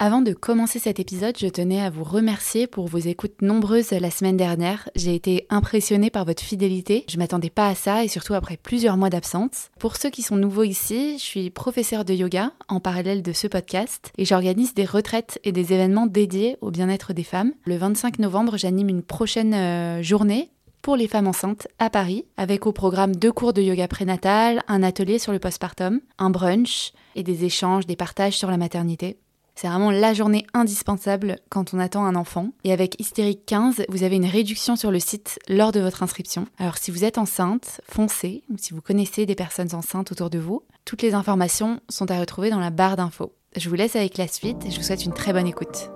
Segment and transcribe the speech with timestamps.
[0.00, 4.10] Avant de commencer cet épisode, je tenais à vous remercier pour vos écoutes nombreuses la
[4.10, 4.88] semaine dernière.
[4.96, 7.04] J'ai été impressionnée par votre fidélité.
[7.08, 9.70] Je m'attendais pas à ça et surtout après plusieurs mois d'absence.
[9.78, 13.46] Pour ceux qui sont nouveaux ici, je suis professeure de yoga en parallèle de ce
[13.46, 17.52] podcast et j'organise des retraites et des événements dédiés au bien-être des femmes.
[17.64, 20.50] Le 25 novembre, j'anime une prochaine euh, journée
[20.82, 24.82] pour les femmes enceintes à Paris, avec au programme deux cours de yoga prénatal, un
[24.82, 29.16] atelier sur le postpartum, un brunch et des échanges, des partages sur la maternité.
[29.54, 32.50] C'est vraiment la journée indispensable quand on attend un enfant.
[32.64, 36.46] Et avec Hystérique 15, vous avez une réduction sur le site lors de votre inscription.
[36.58, 40.38] Alors si vous êtes enceinte, foncez, ou si vous connaissez des personnes enceintes autour de
[40.38, 43.32] vous, toutes les informations sont à retrouver dans la barre d'infos.
[43.56, 45.88] Je vous laisse avec la suite et je vous souhaite une très bonne écoute.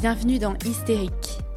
[0.00, 1.38] Bienvenue dans Hystérique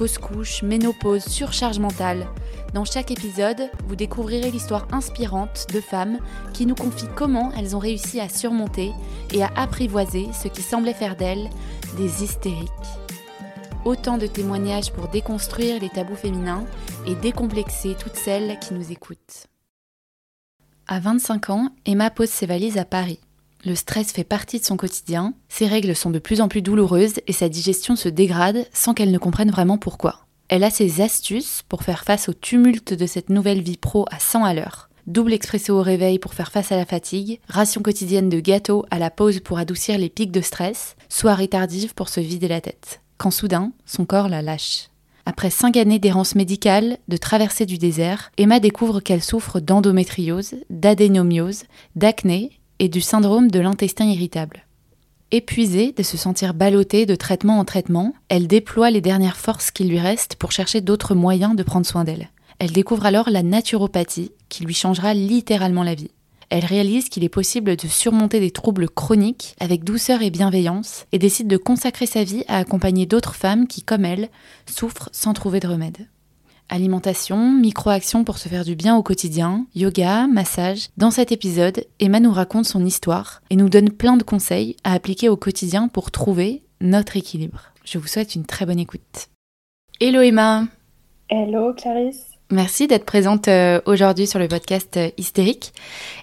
[0.00, 2.26] fausse couche, ménopause, surcharge mentale,
[2.72, 6.16] dans chaque épisode, vous découvrirez l'histoire inspirante de femmes
[6.54, 8.92] qui nous confient comment elles ont réussi à surmonter
[9.34, 11.50] et à apprivoiser ce qui semblait faire d'elles
[11.98, 12.70] des hystériques.
[13.84, 16.64] Autant de témoignages pour déconstruire les tabous féminins
[17.06, 19.48] et décomplexer toutes celles qui nous écoutent.
[20.86, 23.20] À 25 ans, Emma pose ses valises à Paris.
[23.62, 27.20] Le stress fait partie de son quotidien, ses règles sont de plus en plus douloureuses
[27.26, 30.26] et sa digestion se dégrade sans qu'elle ne comprenne vraiment pourquoi.
[30.48, 34.18] Elle a ses astuces pour faire face au tumulte de cette nouvelle vie pro à
[34.18, 34.88] 100 à l'heure.
[35.06, 38.98] Double expresso au réveil pour faire face à la fatigue, ration quotidienne de gâteaux à
[38.98, 43.02] la pause pour adoucir les pics de stress, soirée tardive pour se vider la tête.
[43.18, 44.88] Quand soudain, son corps la lâche.
[45.26, 51.64] Après cinq années d'errance médicale, de traversée du désert, Emma découvre qu'elle souffre d'endométriose, d'adénomiose,
[51.94, 54.66] d'acné et du syndrome de l'intestin irritable.
[55.30, 59.84] Épuisée de se sentir ballottée de traitement en traitement, elle déploie les dernières forces qui
[59.84, 62.30] lui restent pour chercher d'autres moyens de prendre soin d'elle.
[62.58, 66.10] Elle découvre alors la naturopathie qui lui changera littéralement la vie.
[66.48, 71.18] Elle réalise qu'il est possible de surmonter des troubles chroniques avec douceur et bienveillance et
[71.20, 74.30] décide de consacrer sa vie à accompagner d'autres femmes qui, comme elle,
[74.66, 76.08] souffrent sans trouver de remède.
[76.72, 80.86] Alimentation, micro-actions pour se faire du bien au quotidien, yoga, massage.
[80.96, 84.92] Dans cet épisode, Emma nous raconte son histoire et nous donne plein de conseils à
[84.92, 87.72] appliquer au quotidien pour trouver notre équilibre.
[87.84, 89.30] Je vous souhaite une très bonne écoute.
[89.98, 90.66] Hello Emma
[91.28, 95.72] Hello Clarisse Merci d'être présente euh, aujourd'hui sur le podcast euh, Hystérique.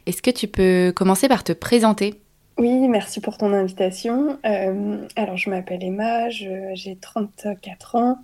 [0.05, 2.21] Est-ce que tu peux commencer par te présenter?
[2.57, 4.40] Oui, merci pour ton invitation.
[4.44, 8.18] Euh, alors, je m'appelle Emma, j'ai 34 ans.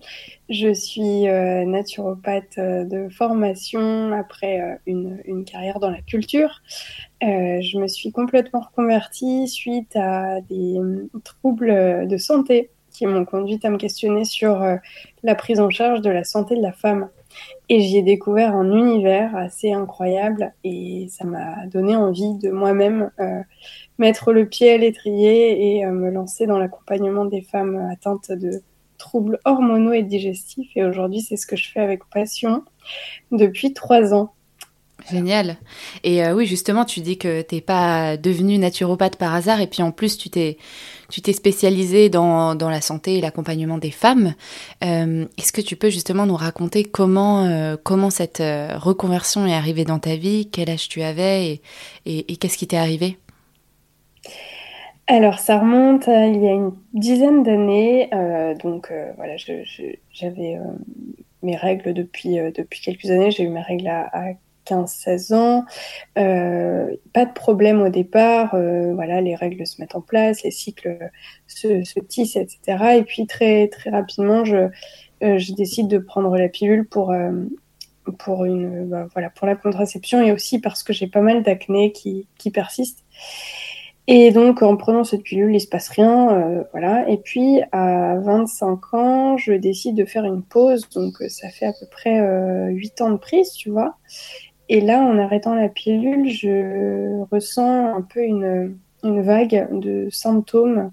[0.49, 6.63] Je suis euh, naturopathe euh, de formation après une, une, carrière dans la culture.
[7.21, 10.79] je me suis complètement reconvertie suite à des
[11.23, 14.63] troubles de santé qui m'ont conduite à me questionner sur
[15.23, 17.09] la prise en charge de la santé de la femme.
[17.73, 23.09] Et j'y ai découvert un univers assez incroyable et ça m'a donné envie de moi-même
[23.97, 28.61] mettre le pied à l'étrier et euh, me lancer dans l'accompagnement des femmes atteintes de
[28.99, 30.69] troubles hormonaux et digestifs.
[30.75, 32.63] Et aujourd'hui, c'est ce que je fais avec passion
[33.31, 34.33] depuis trois ans.
[35.11, 35.57] Génial.
[36.03, 39.67] Et euh, oui, justement, tu dis que tu n'es pas devenue naturopathe par hasard, et
[39.67, 40.57] puis en plus, tu t'es
[41.09, 44.33] tu t'es spécialisée dans, dans, la santé et l'accompagnement des femmes.
[44.83, 49.99] Euh, est-ce que tu peux justement nous raconter comment, comment cette reconversion est arrivée dans
[49.99, 51.61] ta vie, quel âge tu avais
[52.07, 53.19] et, et qu'est-ce qui t'est arrivé?
[55.07, 58.09] Alors, ça remonte à il y a une dizaine d'années.
[58.13, 60.63] Euh, donc, euh, voilà, j'avais euh,
[61.41, 63.31] mes règles depuis, depuis quelques années.
[63.31, 64.31] J'ai eu mes règles à,
[64.65, 65.65] 15-16 ans.
[66.15, 68.55] pas de problème au départ.
[68.95, 70.97] voilà, les règles se mettent en place, les cycles
[71.47, 72.97] se, se tissent, etc.
[72.97, 74.69] Et puis, très, très rapidement, je,
[75.21, 77.13] je décide de prendre la pilule pour
[78.19, 81.93] pour une bah, voilà pour la contraception et aussi parce que j'ai pas mal d'acné
[81.93, 83.05] qui, qui persiste
[84.07, 87.09] et donc, en prenant cette pilule, il se passe rien, euh, voilà.
[87.09, 90.89] Et puis, à 25 ans, je décide de faire une pause.
[90.89, 93.95] Donc, euh, ça fait à peu près euh, 8 ans de prise, tu vois.
[94.69, 100.91] Et là, en arrêtant la pilule, je ressens un peu une, vague de symptômes,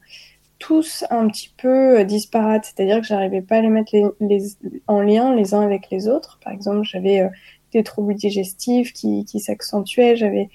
[0.58, 2.64] tous un petit peu disparates.
[2.64, 4.42] C'est-à-dire que j'arrivais pas à les mettre les,
[4.88, 6.40] en lien les uns avec les autres.
[6.42, 7.28] Par exemple, j'avais euh,
[7.72, 10.48] des troubles digestifs qui, s'accentuaient, j'avais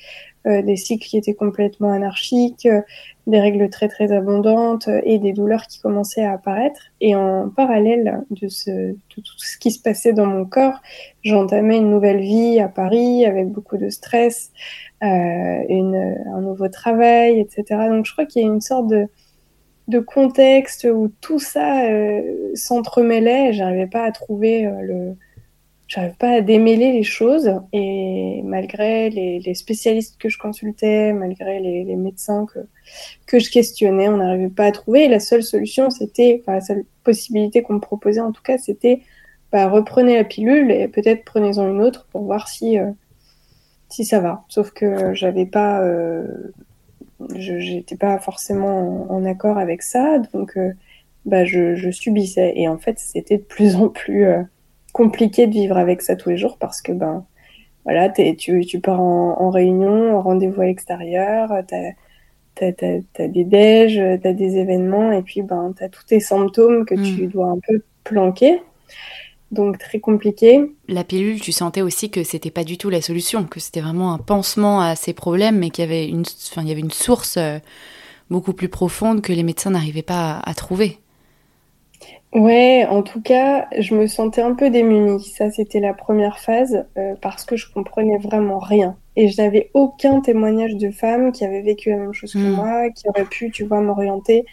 [0.46, 2.82] euh, des cycles qui étaient complètement anarchiques, euh,
[3.28, 6.82] des règles très très abondantes euh, et des douleurs qui commençaient à apparaître.
[7.02, 10.82] Et en parallèle de, ce, de tout ce qui se passait dans mon corps,
[11.24, 14.52] j'entamais une nouvelle vie à Paris avec beaucoup de stress,
[15.02, 17.90] une, un nouveau travail, etc.
[17.90, 19.08] Donc je crois qu'il y a une sorte de,
[19.88, 21.84] de contexte où tout ça
[22.56, 23.54] s'entremêlait.
[23.54, 25.16] J'arrivais pas à trouver le
[25.88, 31.96] j'arrive pas à démêler les choses et malgré les, spécialistes que je consultais, malgré les,
[31.96, 32.60] médecins que,
[33.28, 35.08] que je questionnais, on n'arrivait pas à trouver.
[35.08, 39.02] La seule solution, c'était, enfin la seule possibilité qu'on me proposait en tout cas, c'était
[39.52, 42.92] bah, reprenez la pilule et peut-être prenez-en une autre pour voir si euh,
[43.90, 44.44] si ça va.
[44.50, 46.54] Sauf que j'avais pas, euh,
[47.36, 50.74] j'étais pas forcément en, accord avec ça, donc euh,
[51.26, 52.54] bah je, je, subissais.
[52.56, 54.44] Et en fait, c'était de plus en plus euh,
[54.96, 57.26] compliqué de vivre avec ça tous les jours parce que ben
[57.84, 61.92] voilà, tu, tu pars en, réunion, en rendez-vous à l'extérieur, t'as
[62.66, 67.26] as, des déj, t'as des événements et puis ben t'as tous tes symptômes que tu
[67.26, 67.30] hmm.
[67.30, 68.62] dois un peu planquer.
[69.52, 70.72] Donc très compliqué.
[70.88, 74.14] La pilule, tu sentais aussi que c'était pas du tout la solution, que c'était vraiment
[74.14, 76.92] un pansement à ces problèmes, mais qu'il y avait une, enfin, il y avait une
[76.92, 77.60] source euh,
[78.30, 81.00] beaucoup plus profonde que les médecins n'arrivaient pas à trouver.
[82.34, 85.24] Ouais, en tout cas, je me sentais un peu démunie.
[85.24, 88.98] Ça, c'était la première phase euh, parce que je comprenais vraiment rien.
[89.16, 92.56] Et je n'avais aucun témoignage de femme qui avait vécu la même chose que hmm.
[92.56, 94.46] moi, qui aurait pu, tu vois, m'orienter.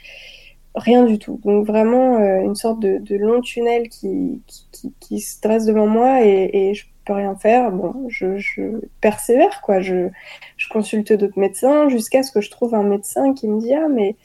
[0.77, 1.41] Rien du tout.
[1.45, 5.87] Donc vraiment euh, une sorte de, de, long tunnel qui, qui, qui, se dresse devant
[5.87, 7.73] moi et, et je peux rien faire.
[7.73, 9.81] Bon, je, je persévère, quoi.
[9.81, 10.09] Je,
[10.57, 13.89] je consulte d'autres médecins jusqu'à ce que je trouve un médecin qui me dit Ah,
[13.89, 14.17] mais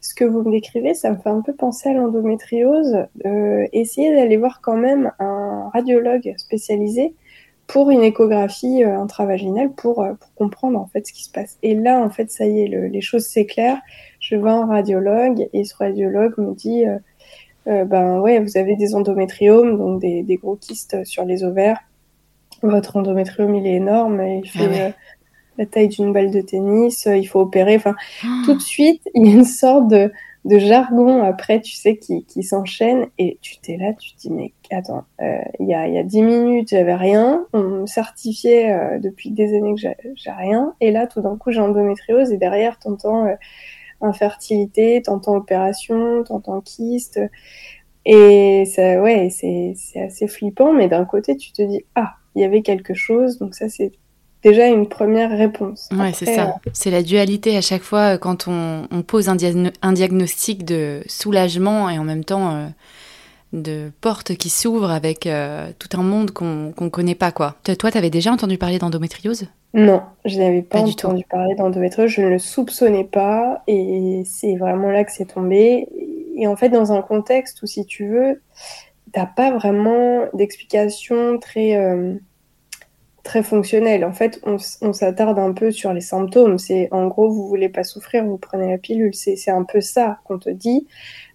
[0.00, 3.06] ce que vous me décrivez, ça me fait un peu penser à l'endométriose.
[3.26, 7.14] Euh, essayez d'aller voir quand même un radiologue spécialisé
[7.66, 11.58] pour une échographie euh, intravaginale pour, euh, pour, comprendre en fait ce qui se passe.
[11.62, 13.80] Et là, en fait, ça y est, le, les choses s'éclairent.
[14.20, 16.84] Je vois un radiologue et ce radiologue me dit
[17.66, 21.78] ben ouais, vous avez des endométriomes, donc des, des, gros kystes sur les ovaires.
[22.62, 24.94] Votre endométriome, il est énorme, il ah fait
[25.60, 27.76] la taille d'une balle de tennis, euh, il faut opérer.
[27.76, 28.42] Enfin, ah.
[28.46, 30.10] tout de suite, il y a une sorte de,
[30.46, 34.30] de jargon après, tu sais, qui, qui s'enchaîne et tu t'es là, tu te dis,
[34.30, 38.72] mais attends, euh, il y, a, y a 10 minutes, j'avais rien, on me certifiait
[38.72, 42.38] euh, depuis des années que j'ai rien, et là, tout d'un coup, j'ai endométriose et
[42.38, 43.34] derrière, t'entends euh,
[44.00, 47.20] infertilité, t'entends opération, t'entends kyste.
[48.06, 52.44] Et ça, ouais, c'est assez flippant, mais d'un côté, tu te dis, ah, il y
[52.46, 53.92] avait quelque chose, donc ça, c'est
[54.42, 55.88] déjà une première réponse.
[55.92, 56.48] Ouais, c'est ça.
[56.48, 61.88] Euh, c'est la dualité à chaque fois euh, quand on, pose un, diagnostic de soulagement
[61.90, 62.66] et en même temps euh,
[63.52, 65.28] de porte qui s'ouvre avec
[65.78, 67.32] tout un monde qu'on ne connaît pas.
[67.32, 67.56] quoi.
[67.78, 69.46] Toi, tu avais déjà entendu parler d'endométriose?
[69.72, 72.10] Non, je n'avais pas, entendu parler d'endométriose.
[72.10, 75.88] Je ne le soupçonnais pas et c'est vraiment là que c'est tombé.
[76.36, 78.40] Et en fait, dans un contexte où, si tu veux,
[79.12, 81.76] tu n'as pas vraiment d'explication très
[83.30, 84.04] très fonctionnel.
[84.04, 84.58] En fait, on,
[84.92, 86.58] s'attarde un peu sur les symptômes.
[86.58, 89.14] C'est en gros, vous voulez pas souffrir, vous prenez la pilule.
[89.14, 90.88] C'est un peu ça qu'on te dit.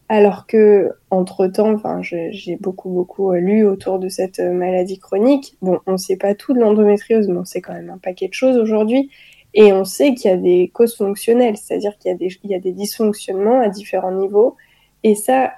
[0.09, 5.55] Alors que, entre temps, enfin, j'ai beaucoup, beaucoup lu autour de cette maladie chronique.
[5.61, 8.33] Bon, on sait pas tout de l'endométriose, mais on sait quand même un paquet de
[8.33, 9.09] choses aujourd'hui.
[9.53, 12.73] Et on sait qu'il y a des causes fonctionnelles, c'est-à-dire qu'il y, y, a des
[12.73, 14.57] dysfonctionnements à différents niveaux.
[15.03, 15.53] Et ça,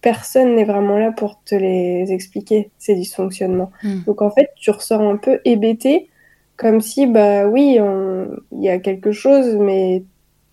[0.00, 3.72] personne n'est vraiment là pour te les expliquer, ces dysfonctionnements.
[3.82, 4.02] Hmm.
[4.06, 6.08] Donc en fait, tu ressors un peu hébété,
[6.56, 7.78] comme si, bah oui,
[8.52, 10.02] il y a quelque chose, mais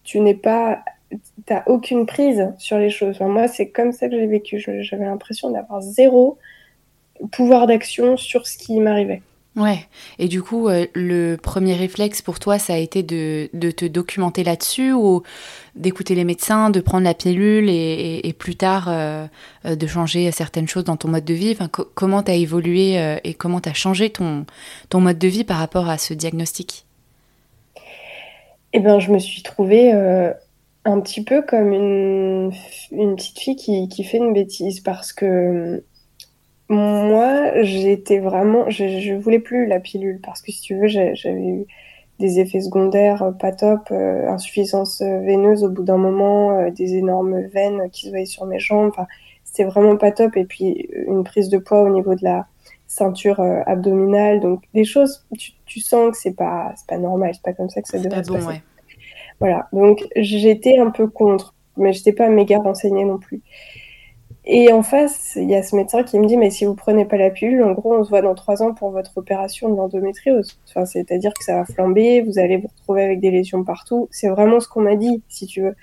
[0.03, 0.83] tu n'es pas,
[1.45, 3.19] t'as aucune prise sur les choses.
[3.21, 4.59] moi, c'est comme ça que j'ai vécu.
[4.59, 6.37] J'avais l'impression d'avoir zéro
[7.31, 9.21] pouvoir d'action sur ce qui m'arrivait.
[9.55, 9.85] Ouais,
[10.17, 13.85] et du coup, euh, le premier réflexe pour toi, ça a été de, de te
[13.85, 15.21] documenter là-dessus ou
[15.75, 19.27] d'écouter les médecins, de prendre la pilule et, et, plus tard euh,
[19.65, 21.51] euh, de changer certaines choses dans ton mode de vie?
[21.51, 24.47] Enfin, Comment tu as évolué et comment tu as changé ton,
[24.89, 26.85] ton mode de vie par rapport à ce diagnostic?
[28.73, 29.91] Eh bien, je me suis trouvée
[30.85, 32.51] un petit peu comme une,
[32.91, 35.83] une petite fille qui, qui fait une bêtise parce que
[36.69, 41.47] moi, j'étais vraiment, je, je voulais plus la pilule parce que si tu veux, j'avais
[41.47, 41.65] eu
[42.19, 46.95] des effets secondaires euh, pas top, euh, insuffisance euh, veineuse au bout d'un moment, des
[46.95, 48.89] énormes veines qui se voyaient sur mes jambes.
[48.89, 49.07] Enfin,
[49.43, 50.37] c'était vraiment pas top.
[50.37, 52.47] Et puis une prise de poids au niveau de la
[52.87, 54.39] ceinture abdominale.
[54.39, 57.69] Donc des choses, tu, tu sens que c'est pas, c'est pas normal, c'est pas comme
[57.69, 58.47] ça que ça devrait se passer.
[58.47, 58.63] Ouais.
[59.39, 59.67] Voilà.
[59.73, 63.41] Donc j'étais un peu contre, mais j'étais pas méga renseignée non plus.
[64.45, 67.05] Et en face, il y a ce médecin qui me dit, mais si vous prenez
[67.05, 69.75] pas la pilule, en gros, on se voit dans trois ans pour votre opération de
[69.75, 70.59] l'endométriose.
[70.67, 74.09] Enfin, c'est-à-dire que ça va flamber, vous allez vous retrouver avec des lésions partout.
[74.11, 75.75] C'est vraiment ce qu'on m'a dit, si tu veux.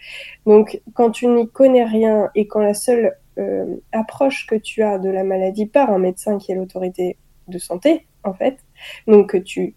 [0.44, 4.98] Donc, quand tu n'y connais rien et quand la seule euh, approche que tu as
[4.98, 7.16] de la maladie par un médecin qui est l'autorité
[7.48, 8.58] de santé, en fait,
[9.06, 9.74] donc que tu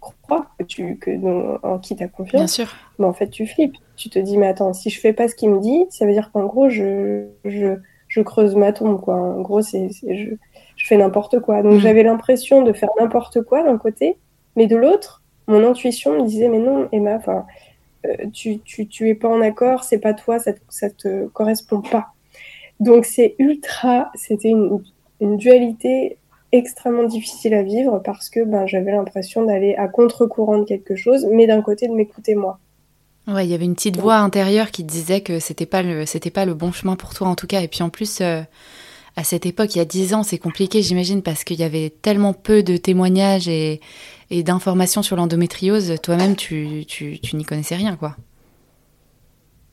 [0.00, 1.10] crois, que tu, que,
[1.66, 2.74] en qui tu as confiance, Bien sûr.
[2.98, 3.76] mais en fait, tu flippes.
[3.96, 6.12] Tu te dis, mais attends, si je fais pas ce qu'il me dit, ça veut
[6.12, 7.78] dire qu'en gros, je, je
[8.16, 9.14] je creuse ma tombe, quoi.
[9.14, 10.30] En gros, c'est, je,
[10.76, 11.62] je, fais n'importe quoi.
[11.62, 11.80] Donc, mm.
[11.80, 14.16] j'avais l'impression de faire n'importe quoi d'un côté,
[14.56, 17.44] mais de l'autre, mon intuition me disait, mais non, Emma, enfin,
[18.06, 21.82] euh, tu, tu, tu es pas en accord, c'est pas toi, ça, ça te correspond
[21.82, 22.06] pas.
[22.80, 24.82] Donc, c'est ultra, c'était une,
[25.20, 26.16] une dualité
[26.52, 31.26] extrêmement difficile à vivre parce que ben, j'avais l'impression d'aller à contre-courant de quelque chose,
[31.30, 32.58] mais d'un côté de m'écouter moi.
[33.26, 36.30] Ouais, il y avait une petite voix intérieure qui disait que c'était pas le c'était
[36.30, 37.60] pas le bon chemin pour toi en tout cas.
[37.60, 38.42] Et puis en plus, euh,
[39.16, 41.90] à cette époque, il y a dix ans, c'est compliqué, j'imagine, parce qu'il y avait
[41.90, 43.80] tellement peu de témoignages et,
[44.30, 45.94] et d'informations sur l'endométriose.
[46.02, 48.16] Toi-même, tu, tu, tu n'y connaissais rien, quoi.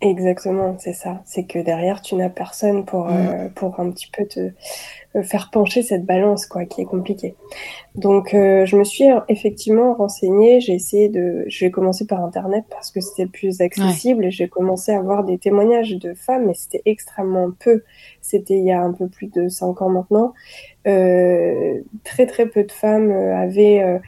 [0.03, 1.21] Exactement, c'est ça.
[1.23, 3.11] C'est que derrière, tu n'as personne pour, mm.
[3.11, 4.51] euh, pour un petit peu te
[5.15, 7.35] euh, faire pencher cette balance, quoi, qui est compliquée.
[7.95, 10.59] Donc, euh, je me suis effectivement renseignée.
[10.59, 11.45] J'ai essayé de.
[11.47, 15.37] J'ai commencé par Internet parce que c'était plus accessible et j'ai commencé à avoir des
[15.37, 17.83] témoignages de femmes, mais c'était extrêmement peu.
[18.21, 20.33] C'était il y a un peu plus de cinq ans maintenant.
[20.83, 24.01] très, très peu de femmes avaient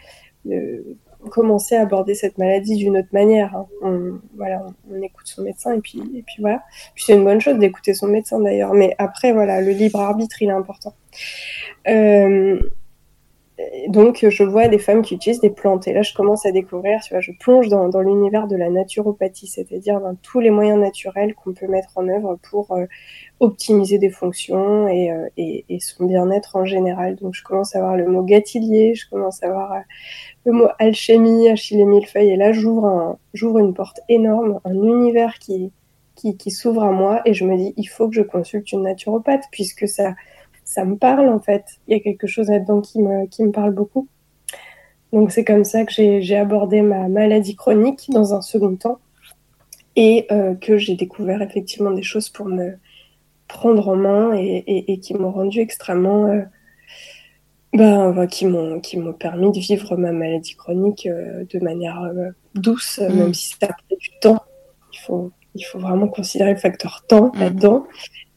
[1.29, 3.55] commencer à aborder cette maladie d'une autre manière.
[3.55, 3.65] Hein.
[3.81, 6.63] On, voilà, on, écoute son médecin et puis, et puis voilà.
[6.93, 8.73] Puis c'est une bonne chose d'écouter son médecin d'ailleurs.
[8.73, 10.93] Mais après, voilà, le libre arbitre, il est important.
[11.87, 12.59] Euh,
[13.87, 15.87] donc, je vois des femmes qui utilisent des plantes.
[15.87, 20.15] Et là, je commence à découvrir, je plonge dans, l'univers de la naturopathie, c'est-à-dire dans
[20.15, 22.85] tous les moyens naturels qu'on peut mettre en œuvre pour euh,
[23.39, 27.15] optimiser des fonctions et, euh, et, son bien-être en général.
[27.15, 29.83] Donc, je commence à voir le mot gâtillier, je commence à voir
[30.45, 35.71] le mot alchimie, Achille millefeuille, et là j'ouvre j'ouvre une porte énorme, un univers qui,
[36.15, 39.43] qui s'ouvre à moi, et je me dis, il faut que je consulte une naturopathe,
[39.51, 40.15] puisque ça,
[40.65, 41.63] ça me parle en fait.
[41.87, 44.09] Il y a quelque chose là-dedans qui me, qui me parle beaucoup.
[45.13, 48.99] Donc c'est comme ça que j'ai abordé ma maladie chronique dans un second temps,
[49.95, 52.77] et euh, que j'ai découvert effectivement des choses pour me
[53.47, 56.41] prendre en main et, et, et qui m'ont rendu extrêmement euh,
[57.73, 62.29] ben, qui m'ont qui m'ont permis de vivre ma maladie chronique euh, de manière euh,
[62.53, 63.13] douce, mm.
[63.13, 64.43] même si ça a pris du temps.
[64.93, 67.39] Il faut il faut vraiment considérer le facteur temps mm.
[67.39, 67.87] là-dedans,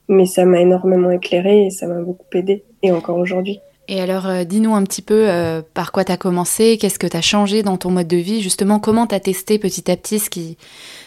[0.09, 3.61] mais ça m'a énormément éclairé et ça m'a beaucoup aidé et encore aujourd'hui.
[3.91, 5.29] Et alors, euh, dis-nous un petit peu
[5.73, 8.43] par quoi tu as commencé, qu'est-ce que tu as changé dans ton mode de vie,
[8.43, 10.59] justement, comment tu as testé petit à petit ce qui,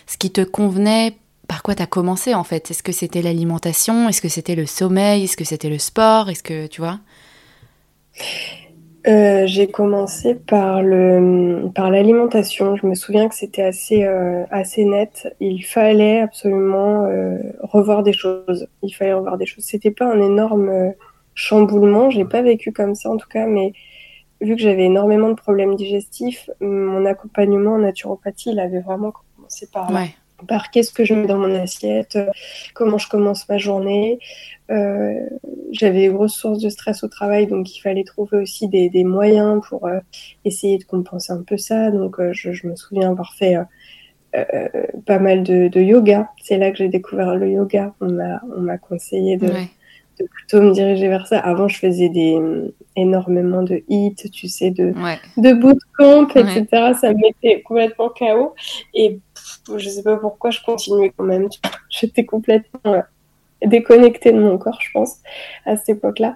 [0.07, 1.15] ce qui te convenait,
[1.47, 2.71] par quoi tu as commencé en fait?
[2.71, 4.07] Est-ce que c'était l'alimentation?
[4.07, 5.25] Est-ce que c'était le sommeil?
[5.25, 6.29] Est-ce que c'était le sport?
[6.29, 6.99] Est-ce que, tu vois?
[9.07, 12.75] Euh, j'ai commencé par le par l'alimentation.
[12.75, 15.35] Je me souviens que c'était assez euh, assez net.
[15.39, 18.67] Il fallait absolument euh, revoir des choses.
[18.83, 19.63] Il fallait revoir des choses.
[19.63, 20.93] C'était pas un énorme
[21.33, 22.11] chamboulement.
[22.11, 23.73] J'ai pas vécu comme ça en tout cas, mais
[24.39, 29.67] vu que j'avais énormément de problèmes digestifs, mon accompagnement en naturopathie, il avait vraiment commencé
[29.71, 29.91] par
[30.47, 32.27] par qu'est-ce que je mets dans mon assiette, euh,
[32.73, 34.19] comment je commence ma journée.
[34.69, 35.13] Euh,
[35.71, 39.03] j'avais des grosses sources de stress au travail, donc il fallait trouver aussi des, des
[39.03, 39.99] moyens pour euh,
[40.45, 41.91] essayer de compenser un peu ça.
[41.91, 43.57] Donc je, me souviens avoir fait
[45.05, 46.29] pas mal de, yoga.
[46.41, 47.93] C'est là que j'ai découvert le yoga.
[47.99, 48.07] On
[48.61, 49.51] m'a conseillé de,
[50.21, 51.39] de, plutôt me diriger vers ça.
[51.39, 52.37] Avant, je faisais des
[52.95, 55.19] énormément de hits, tu sais, de, ouais.
[55.37, 56.67] de bootcamp, etc.
[56.71, 56.93] Ouais.
[56.93, 58.53] Ça me mettait complètement KO.
[58.93, 59.19] Et
[59.77, 61.47] je sais pas pourquoi je continuais quand même.
[61.89, 63.01] J'étais complètement euh,
[63.65, 65.17] déconnectée de mon corps, je pense,
[65.65, 66.35] à cette époque-là.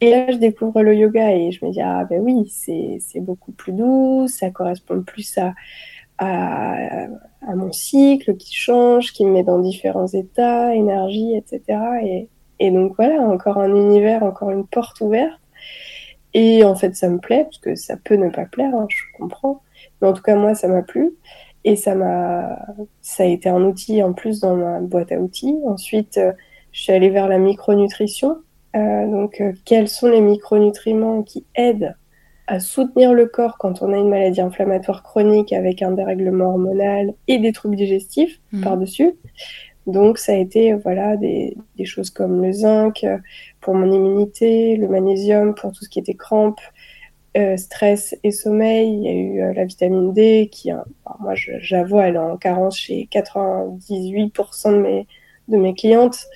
[0.00, 3.52] Et là, je découvre le yoga et je me dis, ah ben oui, c'est beaucoup
[3.52, 5.52] plus doux, ça correspond plus à,
[6.18, 7.06] à,
[7.46, 11.78] à, mon cycle qui change, qui me met dans différents états, énergie, etc.
[12.04, 12.28] Et,
[12.60, 15.40] et donc voilà, encore un univers, encore une porte ouverte.
[16.34, 19.02] Et en fait, ça me plaît, parce que ça peut ne pas plaire, hein, je
[19.18, 19.62] comprends.
[20.00, 21.12] Mais en tout cas, moi, ça m'a plu.
[21.64, 22.58] Et ça m'a,
[23.00, 25.58] ça a été un outil en plus dans ma boîte à outils.
[25.66, 26.32] Ensuite, euh,
[26.72, 28.36] je suis allée vers la micronutrition.
[28.76, 31.96] Euh, donc, euh, quels sont les micronutriments qui aident
[32.46, 37.14] à soutenir le corps quand on a une maladie inflammatoire chronique avec un dérèglement hormonal
[37.28, 38.62] et des troubles digestifs mmh.
[38.62, 39.14] par-dessus?
[39.86, 43.06] Donc, ça a été voilà des, des, choses comme le zinc
[43.60, 46.60] pour mon immunité, le magnésium pour tout ce qui était crampes,
[47.36, 48.92] euh, stress et sommeil.
[48.92, 50.72] Il y a eu euh, la vitamine D qui,
[51.20, 55.06] moi, j'avoue, elle est en carence chez 98% de mes,
[55.46, 56.26] de mes clientes.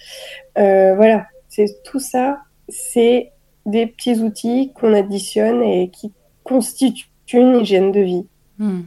[0.57, 3.33] Euh, voilà, C'est tout ça, c'est
[3.67, 6.13] des petits outils qu'on additionne et qui
[6.45, 8.27] constituent une hygiène de vie.
[8.59, 8.83] Hmm.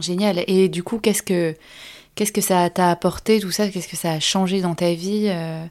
[0.00, 0.42] Génial.
[0.48, 1.54] Et du coup, qu'est-ce que
[2.18, 3.68] qu'est-ce que ça t'a apporté tout ça?
[3.68, 5.64] Qu'est-ce que ça a changé dans ta vie euh,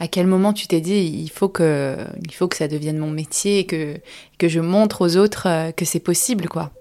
[0.00, 3.10] À quel moment tu t'es dit il faut que il faut que ça devienne mon
[3.10, 4.00] métier et que
[4.38, 6.72] que je montre aux autres euh, que c'est possible quoi?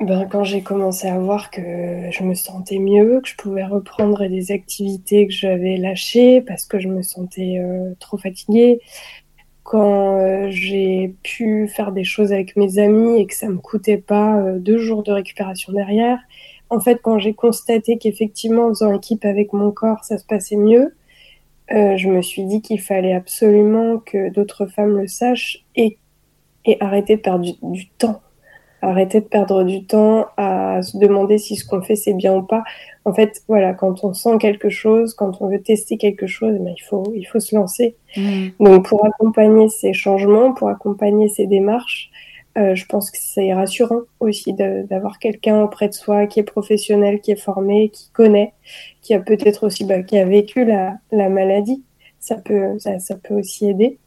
[0.00, 1.60] Ben, quand j'ai commencé à voir que
[2.10, 6.78] je me sentais mieux, que je pouvais reprendre des activités que j'avais lâchées parce que
[6.78, 8.80] je me sentais euh, trop fatiguée,
[9.62, 14.40] quand j'ai pu faire des choses avec mes amis et que ça me coûtait pas
[14.56, 16.18] deux jours de récupération derrière,
[16.70, 20.56] en fait, quand j'ai constaté qu'effectivement, en faisant équipe avec mon corps, ça se passait
[20.56, 20.94] mieux,
[21.70, 25.98] je me suis dit qu'il fallait absolument que d'autres femmes le sachent et,
[26.64, 28.20] et arrêter de perdre du temps
[28.82, 32.42] arrêter de perdre du temps à se demander si ce qu'on fait c'est bien ou
[32.42, 32.62] pas.
[33.04, 36.62] En fait, voilà, quand on sent quelque chose, quand on veut tester quelque chose, eh
[36.62, 37.96] ben, il faut il faut se lancer.
[38.16, 38.48] Mm.
[38.60, 42.10] Donc pour accompagner ces changements, pour accompagner ces démarches,
[42.58, 47.20] euh, je pense que c'est rassurant aussi d'avoir quelqu'un auprès de soi qui est professionnel,
[47.20, 48.52] qui est formé, qui connaît,
[49.00, 51.84] qui a peut-être aussi bah, qui a vécu la, la maladie.
[52.18, 53.98] Ça peut ça, peut aussi aider.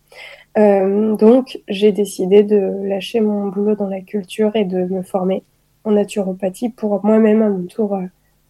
[0.58, 5.44] Euh, donc, j'ai décidé de lâcher mon boulot dans la culture et de me former
[5.86, 8.06] en naturopathie pour moi-même à mon tour euh,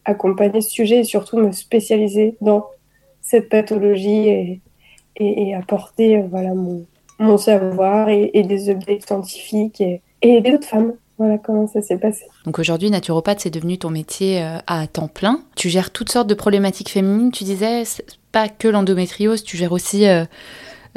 [0.06, 2.66] accompagner ce sujet et surtout me spécialiser dans
[3.22, 4.62] cette pathologie et,
[5.18, 6.86] et, apporter voilà, mon,
[7.22, 10.94] mon savoir et, des updates scientifiques et, et d'autres femmes.
[11.18, 12.26] Voilà comment ça s'est passé.
[12.46, 15.42] Donc aujourd'hui, naturopathe, c'est devenu ton métier à temps plein.
[15.56, 17.32] Tu gères toutes sortes de problématiques féminines.
[17.32, 17.84] Tu disais,
[18.32, 20.08] pas que l'endométriose, tu gères aussi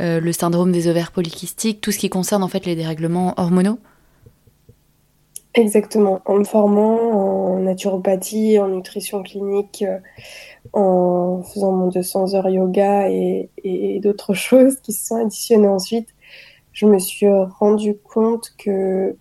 [0.00, 3.78] euh, le syndrome des ovaires polykystiques, tout ce qui concerne en fait les dérèglements hormonaux
[5.54, 9.99] Exactement, en me formant en naturopathie, en nutrition clinique, euh,
[10.73, 13.50] en faisant mon 200 heures yoga et,
[14.02, 16.09] d'autres choses qui se sont additionnées ensuite,
[16.75, 19.16] je me suis rendu compte que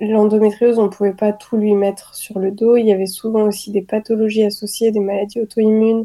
[0.00, 2.76] l'endométriose, on ne pouvait pas tout lui mettre sur le dos.
[2.76, 6.04] Il y avait souvent aussi des pathologies associées, des maladies auto-immunes,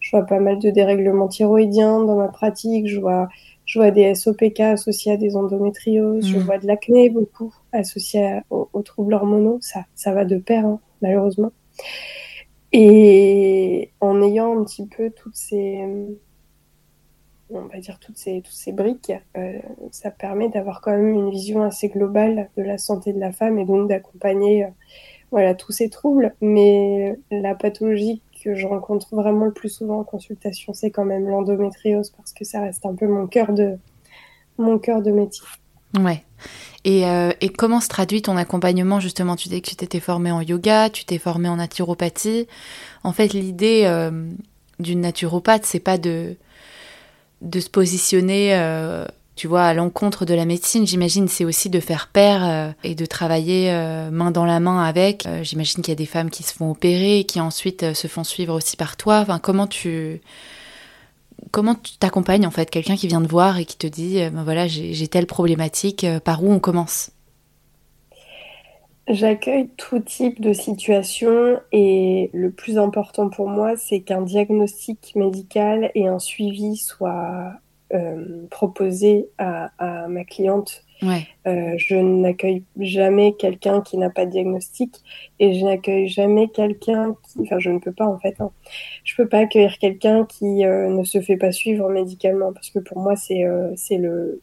[0.00, 2.88] je vois pas mal de dérèglements thyroïdiens dans ma pratique.
[2.88, 3.28] Je vois,
[3.66, 6.26] je vois des SOPK associés à des endométrioses.
[6.26, 6.40] Je mm.
[6.40, 9.58] vois de l'acné beaucoup associé aux, troubles hormonaux.
[9.60, 11.52] Ça, ça va de pair, hein, malheureusement.
[12.72, 15.84] Et en ayant un petit peu toutes ces,
[17.52, 19.58] on va dire toutes ces, toutes ces briques, euh,
[19.90, 23.58] ça permet d'avoir quand même une vision assez globale de la santé de la femme
[23.58, 24.68] et donc d'accompagner, euh,
[25.30, 26.34] voilà, tous ces troubles.
[26.40, 31.28] Mais la pathologie que je rencontre vraiment le plus souvent en consultation, c'est quand même
[31.28, 33.76] l'endométriose parce que ça reste un peu mon cœur de,
[34.58, 35.44] mon cœur de métier.
[35.98, 36.24] Ouais.
[36.84, 39.00] Et, euh, et, comment se traduit ton accompagnement?
[39.00, 42.46] Justement Tu dis que tu t'étais formée en yoga, tu t'es formée en naturopathie.
[43.04, 44.10] En fait, l'idée
[44.78, 46.36] d'une naturopathe, c'est pas de
[47.40, 49.06] de se positionner euh,
[49.40, 52.94] tu vois, à l'encontre de la médecine, j'imagine, c'est aussi de faire pair euh, et
[52.94, 55.24] de travailler euh, main dans la main avec.
[55.24, 58.06] Euh, j'imagine qu'il y a des femmes qui se font opérer et qui ensuite se
[58.06, 59.20] font suivre aussi par toi.
[59.20, 60.20] Enfin, comment tu
[61.52, 62.68] comment tu t'accompagnes en fait?
[62.68, 66.44] Quelqu'un qui vient te voir et qui te dit ben voilà j'ai telle problématique par
[66.44, 67.10] où on commence?
[69.10, 75.90] J'accueille tout type de situation et le plus important pour moi c'est qu'un diagnostic médical
[75.96, 77.54] et un suivi soient
[77.92, 79.72] euh, proposer à,
[80.06, 80.84] ma cliente.
[81.02, 85.02] Euh, je n'accueille jamais quelqu'un qui n'a pas de diagnostic
[85.40, 88.40] et je n'accueille jamais quelqu'un qui, enfin, je ne peux pas en fait.
[88.40, 88.52] Hein.
[89.02, 92.78] Je peux pas accueillir quelqu'un qui euh, ne se fait pas suivre médicalement parce que
[92.78, 93.44] pour moi c'est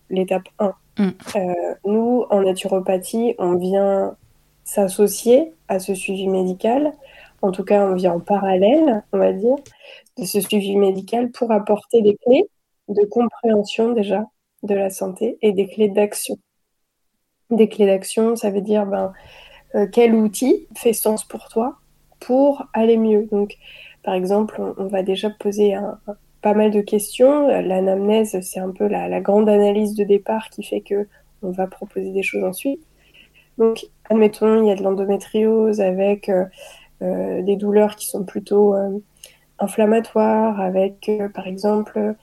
[0.10, 0.74] l'étape 1.
[1.00, 1.12] Mm.
[1.86, 4.18] nous en naturopathie, on vient
[4.68, 6.94] s'associer à ce suivi médical.
[7.42, 9.56] En tout cas, on vient en parallèle, on va dire,
[10.18, 12.50] de ce suivi médical pour apporter des clés
[12.90, 14.26] de compréhension déjà
[14.64, 16.38] de la santé et des clés d'action.
[17.50, 19.14] Des clés d'action, ça veut dire ben,
[19.76, 21.78] euh, quel outil fait sens pour toi
[22.20, 23.26] pour aller mieux?
[23.32, 23.56] Donc,
[24.04, 25.76] par exemple, on, va déjà poser
[26.42, 27.48] pas mal de questions.
[27.48, 31.08] L'anamnèse, c'est un peu la, grande analyse de départ qui fait que
[31.42, 32.82] on va proposer des choses ensuite.
[33.58, 36.46] Donc, admettons, il y a de l'endométriose avec euh,
[37.02, 38.76] euh, des douleurs qui sont plutôt
[39.60, 42.16] inflammatoires, avec, par exemple,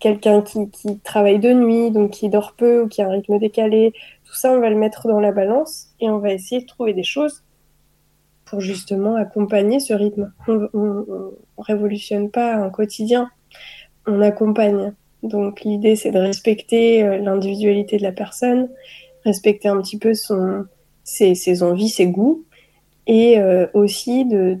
[0.00, 0.68] quelqu'un qui,
[1.04, 3.92] travaille de nuit, donc qui dort peu ou qui a un rythme décalé,
[4.24, 6.94] tout ça, on va le mettre dans la balance et on va essayer de trouver
[6.94, 7.44] des choses
[8.44, 10.32] pour justement accompagner ce rythme.
[10.48, 13.30] On ne révolutionne pas un quotidien,
[14.06, 14.92] on accompagne.
[15.22, 18.68] Donc l'idée, c'est de respecter euh, l'individualité de la personne,
[19.24, 20.64] respecter un petit peu son,
[21.04, 22.44] ses, envies, ses goûts,
[23.06, 24.58] et euh, aussi de,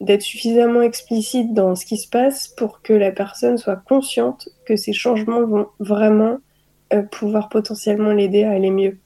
[0.00, 4.76] d'être suffisamment explicite dans ce qui se passe pour que la personne soit consciente que
[4.76, 6.38] ces changements vont vraiment
[6.92, 8.98] euh, pouvoir potentiellement l'aider à aller mieux.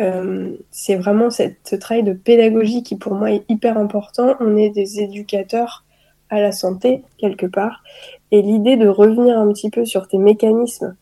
[0.00, 4.34] Euh, c'est vraiment cette, ce travail de pédagogie qui pour moi est hyper important.
[4.40, 5.84] On est des éducateurs
[6.30, 7.82] à la santé quelque part.
[8.30, 10.96] Et l'idée de revenir un petit peu sur tes mécanismes,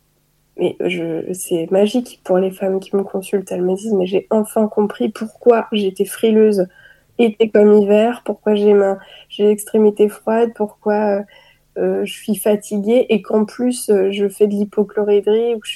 [0.58, 3.50] mais je, c'est magique pour les femmes qui me consultent.
[3.52, 6.66] Elles me disent, mais j'ai enfin compris pourquoi j'étais frileuse
[7.18, 11.24] été comme hiver, pourquoi j'ai ma, j'ai l'extrémité froide, pourquoi
[11.78, 15.68] euh, je suis fatiguée et qu'en plus euh, je fais de l'hypochloridrie ou que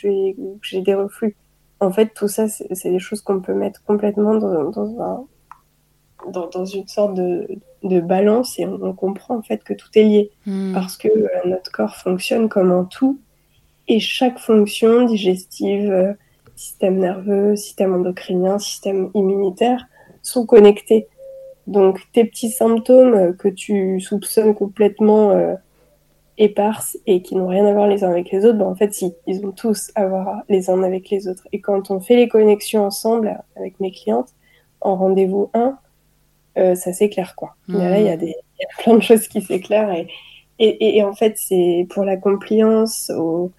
[0.63, 1.37] j'ai des reflux.
[1.81, 5.25] En fait, tout ça, c'est des choses qu'on peut mettre complètement dans, dans, un,
[6.31, 7.47] dans, dans une sorte de,
[7.83, 10.75] de balance et on, comprend en fait que tout est lié hmm.
[10.75, 13.19] parce que euh, notre corps fonctionne comme un tout
[13.91, 16.13] et chaque fonction digestive, euh,
[16.55, 19.85] système nerveux, système endocrinien, système immunitaire
[20.23, 21.09] sont connectés.
[21.67, 25.55] Donc tes petits symptômes que tu soupçonnes complètement euh,
[26.39, 28.95] éparses et qui n'ont rien à voir les uns avec les autres, ben en fait
[28.95, 31.49] si, ils ont tous à voir les uns avec les autres.
[31.51, 34.29] Et quand on fait les connexions ensemble avec mes clientes,
[34.81, 35.77] en rendez-vous 1,
[36.59, 37.57] euh, ça s'éclaire quoi.
[37.67, 40.07] là, il y, a des, y a plein de choses qui s'éclairent et,
[40.61, 43.51] et, et, en fait, c'est pour la compliance, au,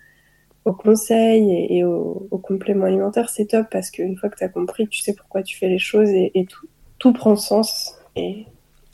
[0.65, 4.43] au conseil et, et au, au, complément alimentaire, c'est top parce qu'une fois que tu
[4.43, 6.67] as compris, tu sais pourquoi tu fais les choses et, et tout,
[6.99, 7.95] tout prend sens.
[8.15, 8.45] Et,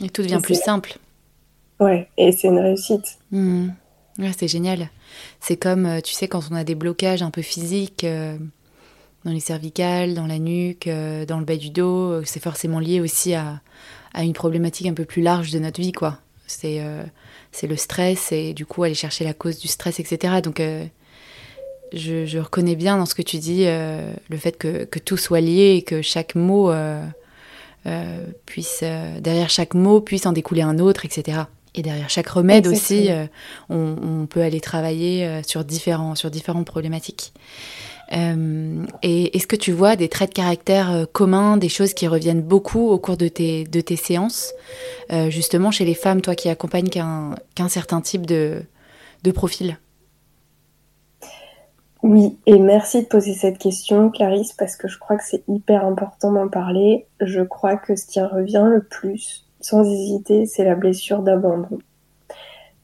[0.03, 0.97] et tout devient plus simple.
[1.79, 3.17] Ouais, et c'est une réussite.
[3.31, 3.69] Mmh.
[4.19, 4.89] Ouais, c'est génial.
[5.39, 8.03] C'est comme, euh, tu sais, quand on a des blocages un peu physiques.
[8.03, 8.37] Euh
[9.27, 12.23] dans les cervicales, dans la nuque, euh, dans le bas du dos.
[12.23, 13.61] C'est forcément lié aussi à,
[14.13, 16.19] à, une problématique un peu plus large de notre vie, quoi.
[16.47, 17.03] C'est euh,
[17.51, 20.35] c'est le stress et du coup aller chercher la cause du stress, etc.
[20.41, 20.61] Donc
[21.93, 25.41] je, je, reconnais bien dans ce que tu dis le fait que, que, tout soit
[25.41, 26.71] lié et que chaque mot
[28.45, 28.83] puisse,
[29.19, 31.43] derrière chaque mot puisse en découler un autre, etc.
[31.75, 33.09] Et derrière chaque remède aussi,
[33.69, 37.33] on, on, peut aller travailler sur, différents, sur différentes problématiques.
[38.13, 42.07] Euh, et est-ce que tu vois des traits de caractère euh, communs, des choses qui
[42.07, 44.53] reviennent beaucoup au cours de tes, de tes séances,
[45.11, 47.35] euh, justement chez les femmes, toi qui accompagnes qu'un
[47.69, 48.61] certain type de,
[49.23, 49.77] de profil?
[52.03, 55.83] Oui, et merci de poser cette question, Clarisse, parce que je crois que c'est hyper
[55.83, 57.07] important d'en parler.
[57.19, 61.79] Je crois que ce qui revient le plus, sans hésiter, c'est la blessure d'abandon.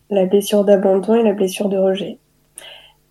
[0.09, 2.17] La blessure d'abandon et la blessure de rejet.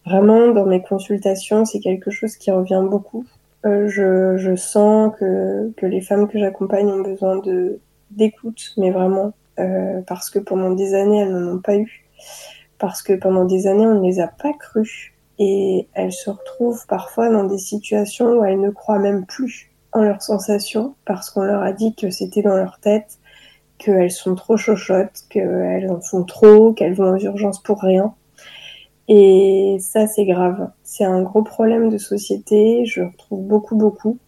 [0.05, 3.25] Vraiment, dans mes consultations, c'est quelque chose qui revient beaucoup.
[3.65, 7.79] Euh, je, je, sens que, les femmes que j'accompagne ont besoin de
[8.11, 12.05] d'écoute, mais vraiment, euh, parce que pendant des années, elles n'en ont pas eu.
[12.79, 15.12] Parce que pendant des années, on ne les a pas crues.
[15.45, 20.03] Et elles se retrouvent parfois dans des situations où elles ne croient même plus en
[20.03, 23.19] leurs sensations, parce qu'on leur a dit que c'était dans leur tête,
[23.79, 28.15] qu'elles sont trop chochottes, qu'elles en font trop, qu'elles vont aux urgences pour rien.
[29.09, 30.71] Et ça, c'est grave.
[30.85, 32.85] C'est un gros problème de société.
[32.87, 34.19] Je retrouve beaucoup, beaucoup.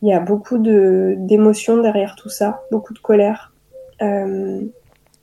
[0.00, 3.52] Il y a beaucoup d'émotions derrière tout ça, beaucoup de colère.
[4.00, 4.62] Euh,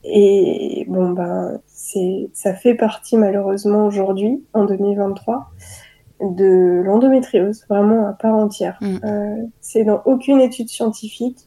[0.07, 5.51] et bon, ben, c'est, ça fait partie malheureusement aujourd'hui, en 2023,
[6.21, 8.77] de l'endométriose, vraiment à part entière.
[8.81, 8.97] Mm.
[9.03, 11.39] Euh, c'est dans aucune étude scientifique,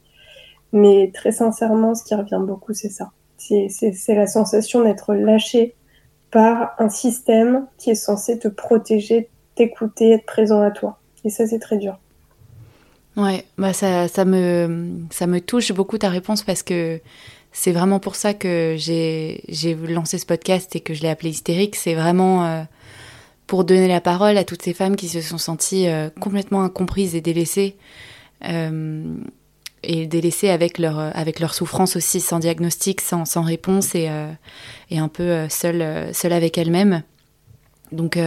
[0.73, 3.11] mais très sincèrement, ce qui revient beaucoup, c'est ça.
[3.37, 5.77] C'est, c'est, c'est la sensation d'être lâché
[6.31, 10.99] par un système qui est censé te protéger, t'écouter, être présent à toi.
[11.25, 11.99] Et ça, c'est très dur.
[13.17, 17.01] Ouais, bah ça, ça, me, ça me touche beaucoup ta réponse parce que
[17.53, 19.43] c'est vraiment pour ça que j'ai
[19.89, 21.77] lancé ce podcast et que je l'ai appelé hystérique.
[21.77, 22.63] C'est vraiment euh,
[23.47, 27.15] pour donner la parole à toutes ces femmes qui se sont senties euh, complètement incomprises
[27.15, 27.77] et délaissées.
[28.45, 29.17] Euh,
[29.85, 34.11] et délaissées avec leur, avec leur souffrance aussi, sans diagnostic, sans, sans réponse et,
[34.91, 37.03] et un peu euh, seule, avec elle-même.
[37.93, 38.19] Donc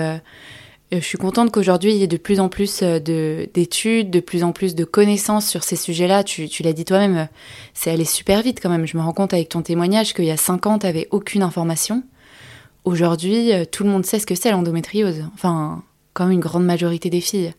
[0.99, 4.51] je suis contente qu'aujourd'hui il y ait de plus en plus d'études, de, plus en
[4.51, 6.23] plus de connaissances sur ces sujets-là.
[6.23, 7.29] Tu, tu l'as dit toi-même,
[7.73, 8.85] c'est allé super vite quand même.
[8.85, 11.43] Je me rends compte avec ton témoignage qu'il y a 5 ans, tu n'avais aucune
[11.43, 12.03] information.
[12.83, 15.23] Aujourd'hui, tout le monde sait ce que c'est l'endométriose.
[15.33, 17.53] Enfin, comme une grande majorité des filles.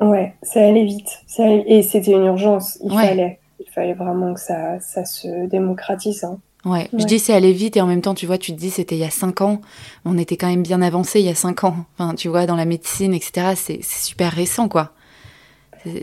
[0.00, 1.22] Ouais, ça allait vite.
[1.26, 2.78] Ça Et c'était une urgence.
[2.82, 6.24] Il, fallait, il fallait vraiment que ça, ça se démocratise.
[6.24, 6.38] Hein.
[6.66, 6.88] Ouais.
[6.98, 8.96] je dis c'est allé vite et en même temps, tu vois, tu te dis c'était
[8.96, 9.60] il y a 5 ans.
[10.04, 11.76] On était quand même bien avancé il y a 5 ans.
[11.96, 13.52] Enfin, tu vois, dans la médecine, etc.
[13.54, 14.90] C'est super récent, quoi.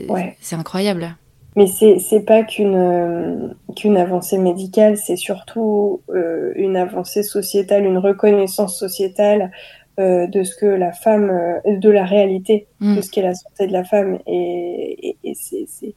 [0.08, 0.38] Ouais.
[0.39, 1.17] C'est incroyable.
[1.56, 7.99] Mais c'est pas qu'une euh, qu'une avancée médicale, c'est surtout euh, une avancée sociétale, une
[7.99, 9.52] reconnaissance sociétale
[9.99, 11.32] euh, de ce que la femme,
[11.65, 13.02] de la réalité de mm.
[13.04, 14.17] ce qu'est la santé de la femme.
[14.26, 15.93] Et, et, et c'est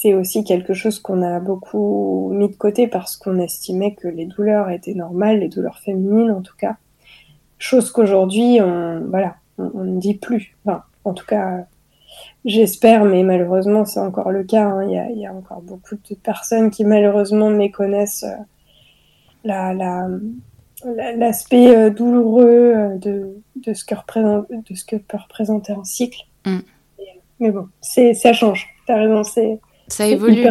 [0.00, 4.24] c'est aussi quelque chose qu'on a beaucoup mis de côté parce qu'on estimait que les
[4.24, 6.76] douleurs étaient normales, les douleurs féminines en tout cas.
[7.58, 10.56] Chose qu'aujourd'hui, on, voilà, on, ne dit plus.
[10.64, 11.66] Enfin, en tout cas,
[12.46, 14.68] j'espère, mais malheureusement, c'est encore le cas.
[14.68, 14.84] Hein.
[14.84, 18.24] Il, y a, encore beaucoup de personnes qui malheureusement méconnaissent
[19.44, 20.08] la, la,
[21.14, 26.22] l'aspect douloureux de, de, ce que représente, de ce que peut représenter un cycle.
[26.46, 26.60] Mm.
[27.40, 28.66] Mais bon, c'est, ça change.
[28.86, 29.60] T'as raison, c'est.
[29.90, 30.46] Ça évolue.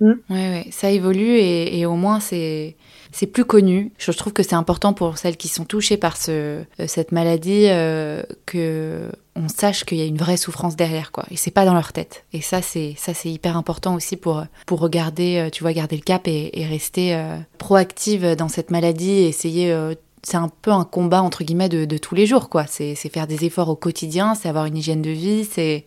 [0.00, 2.76] Hmm ouais, ouais, ça évolue et, et au moins c'est
[3.12, 3.92] c'est plus connu.
[3.98, 7.66] Je trouve que c'est important pour celles qui sont touchées par ce, euh, cette maladie
[7.68, 11.24] euh, que on sache qu'il y a une vraie souffrance derrière, quoi.
[11.30, 12.24] Et c'est pas dans leur tête.
[12.32, 15.96] Et ça, c'est ça, c'est hyper important aussi pour pour regarder, euh, tu vois, garder
[15.96, 19.74] le cap et, rester euh, proactive dans cette maladie, et essayer.
[20.22, 22.66] C'est un peu un combat entre guillemets de, de tous les jours, quoi.
[22.66, 25.84] C'est faire des efforts au quotidien, c'est avoir une hygiène de vie, c'est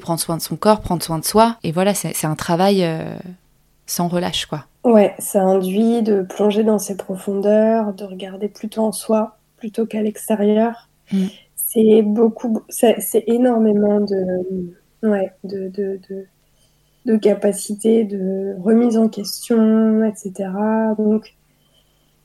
[0.00, 1.56] prendre soin de son corps, prendre soin de soi.
[1.62, 2.86] Et voilà, c'est un travail
[3.86, 4.66] sans relâche, quoi.
[4.84, 10.00] Ouais, ça induit de plonger dans ses profondeurs, de regarder plutôt en soi plutôt qu'à
[10.02, 10.88] l'extérieur.
[11.12, 11.26] Mm.
[11.54, 16.26] C'est beaucoup, c'est énormément de, ouais, de, de, de,
[17.06, 20.50] de capacité, de remise en question, etc.
[20.98, 21.34] Donc,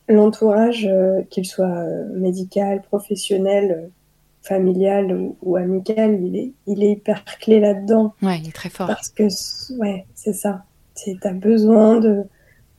[0.08, 3.90] l'entourage, euh, qu'il soit euh, médical, professionnel, euh,
[4.42, 8.14] familial ou, amical, il est, il est hyper clé là-dedans.
[8.22, 8.88] Ouais, il est très fort.
[8.88, 9.24] Parce que,
[9.80, 10.64] ouais, c'est ça.
[10.96, 12.24] Tu as besoin de,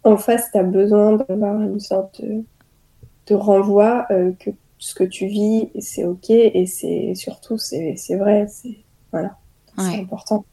[0.05, 5.27] en face, tu as besoin d'avoir une sorte de, renvoi euh, que ce que tu
[5.27, 8.77] vis, c'est ok et c'est surtout, c'est vrai, c'est
[9.11, 9.37] voilà,
[9.77, 10.45] c'est important.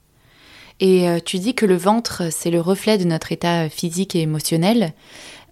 [0.79, 4.21] Et euh, tu dis que le ventre, c'est le reflet de notre état physique et
[4.21, 4.93] émotionnel.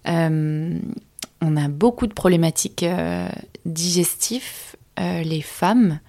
[0.08, 0.78] Euh,
[1.42, 2.84] on a beaucoup de problématiques
[3.66, 6.00] digestives, les femmes,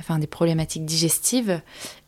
[0.00, 1.60] enfin des problématiques digestives.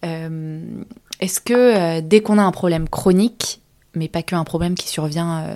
[0.02, 3.60] Est-ce que dès qu'on a un problème chronique,
[3.94, 5.54] mais pas qu'un problème qui survient euh,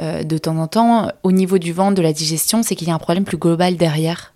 [0.00, 1.08] euh, de temps en temps.
[1.22, 3.76] Au niveau du ventre, de la digestion, c'est qu'il y a un problème plus global
[3.76, 4.34] derrière?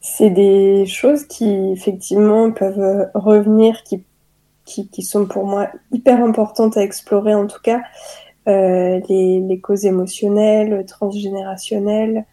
[0.00, 7.34] C'est des choses qui, effectivement, peuvent revenir, qui, sont pour moi hyper importantes à explorer,
[7.34, 7.82] en tout cas.
[8.48, 12.26] Euh, les, causes émotionnelles, transgénérationnelles,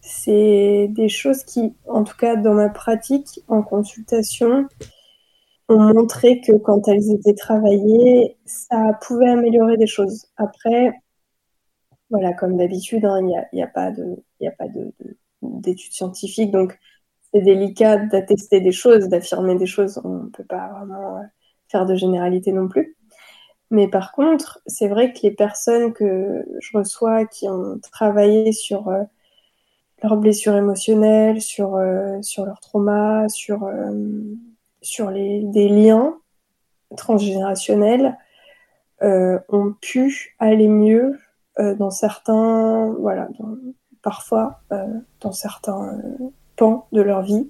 [0.00, 4.66] c'est des choses qui, en tout cas dans ma pratique en consultation,
[5.68, 10.26] ont montré que quand elles étaient travaillées, ça pouvait améliorer des choses.
[10.36, 10.92] Après,
[12.10, 13.90] voilà, comme d'habitude, hein, il n'y a pas
[15.42, 16.78] d'études scientifiques, donc
[17.32, 20.00] c'est délicat d'attester des choses, d'affirmer des choses.
[20.04, 21.22] On ne peut pas vraiment euh,
[21.68, 22.96] faire de généralité non plus.
[23.72, 28.88] Mais par contre, c'est vrai que les personnes que je reçois qui ont travaillé sur
[28.88, 29.02] euh,
[30.04, 33.68] leurs blessures émotionnelles, sur, euh, sur leur trauma, sur
[34.82, 36.18] sur les, des liens
[36.96, 38.18] transgénérationnels
[39.02, 41.18] euh, ont pu aller mieux
[41.58, 43.28] euh, dans certains, voilà,
[44.02, 44.86] parfois euh,
[45.20, 45.98] dans certains
[46.56, 47.48] pans de leur vie,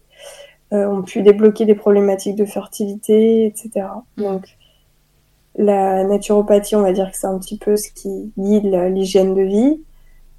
[0.74, 3.88] ont pu débloquer des problématiques de fertilité, etc.
[4.16, 4.56] Donc
[5.56, 9.42] la naturopathie, on va dire que c'est un petit peu ce qui guide l'hygiène de
[9.42, 9.80] vie.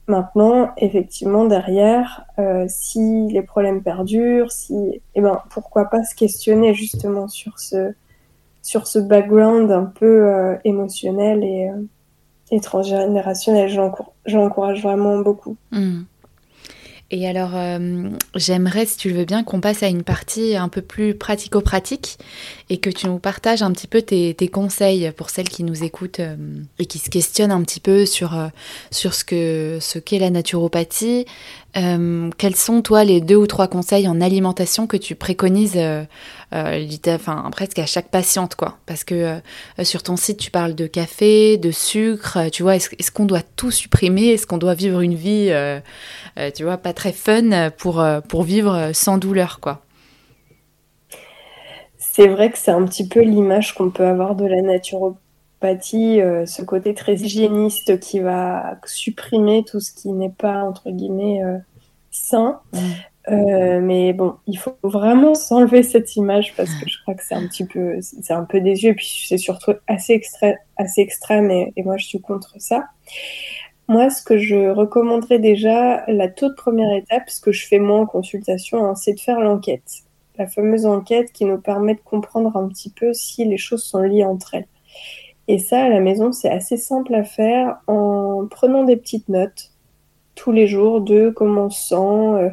[0.08, 6.74] Maintenant, effectivement, derrière, euh, si les problèmes perdurent, si, eh ben, pourquoi pas se questionner
[6.74, 7.94] justement sur ce,
[8.62, 11.82] sur ce background un peu euh, émotionnel et, euh,
[12.52, 13.70] et transgénérationnel.
[14.26, 15.56] J'encourage vraiment beaucoup.
[15.72, 16.02] Hmm.
[17.16, 20.68] Et alors, euh, j'aimerais, si tu le veux bien, qu'on passe à une partie un
[20.68, 22.18] peu plus pratico-pratique
[22.72, 26.22] et que tu nous partages un petit peu tes, conseils pour celles qui nous écoutent
[26.22, 26.36] euh,
[26.80, 28.48] et qui se questionnent un petit peu sur, euh,
[28.90, 31.28] ce qu'est la naturopathie.
[31.74, 35.78] Quels sont, toi, les deux ou trois conseils en alimentation que tu préconises
[36.54, 38.78] euh, enfin presque à chaque patiente quoi?
[38.86, 43.12] Parce que euh, sur ton site tu parles de café de sucre tu vois est-ce
[43.12, 44.28] qu'on doit tout supprimer?
[44.28, 45.80] Est-ce qu'on doit vivre une vie euh,
[46.54, 49.82] tu vois pas très fun pour vivre sans douleur quoi?
[51.98, 54.62] C'est vrai que c'est un petit peu l'image qu'on peut avoir de la
[55.64, 61.42] naturopathie ce côté très hygiéniste qui va supprimer tout ce qui n'est pas entre guillemets
[62.12, 62.78] sain mmh.
[63.30, 67.36] Euh, mais bon, il faut vraiment s'enlever cette image parce que je crois que c'est
[67.36, 71.50] un petit peu, c'est un peu désuet, et puis c'est surtout assez, extrême, assez extrême,
[71.50, 72.86] et, moi je suis contre ça.
[73.90, 78.00] Moi, ce que je recommanderais déjà, la toute première étape, ce que je fais moi
[78.00, 80.04] en consultation, hein, c'est de faire l'enquête.
[80.38, 84.02] La fameuse enquête qui nous permet de comprendre un petit peu si les choses sont
[84.02, 84.68] liées entre elles.
[85.48, 89.72] Et ça, à la maison, c'est assez simple à faire en prenant des petites notes
[90.36, 91.96] tous les jours de comment on se sent.
[91.96, 92.50] Euh,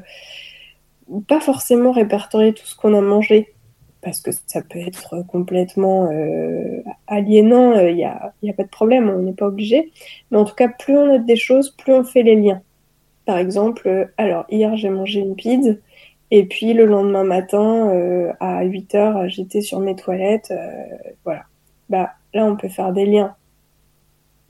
[1.28, 3.54] pas forcément répertorier tout ce qu'on a mangé
[4.02, 8.68] parce que ça peut être complètement euh, aliénant, il n'y a, y a pas de
[8.68, 9.92] problème, on n'est pas obligé.
[10.30, 12.62] Mais en tout cas, plus on note des choses, plus on fait les liens.
[13.26, 15.72] Par exemple, alors hier j'ai mangé une pizza,
[16.30, 20.52] et puis le lendemain matin, à 8 heures, j'étais sur mes toilettes.
[21.24, 21.42] voilà.
[21.90, 23.34] Bah, là, on peut faire des liens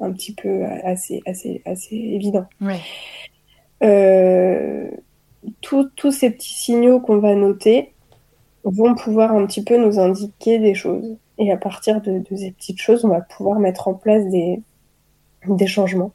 [0.01, 2.47] un petit peu assez, assez, assez évidents.
[5.61, 7.93] tous ces petits signaux qu'on va noter,
[8.64, 11.16] vont pouvoir un petit peu nous indiquer des choses.
[11.38, 14.62] Et à partir de, ces petites choses, on va pouvoir mettre en place des,
[15.47, 16.12] des changements.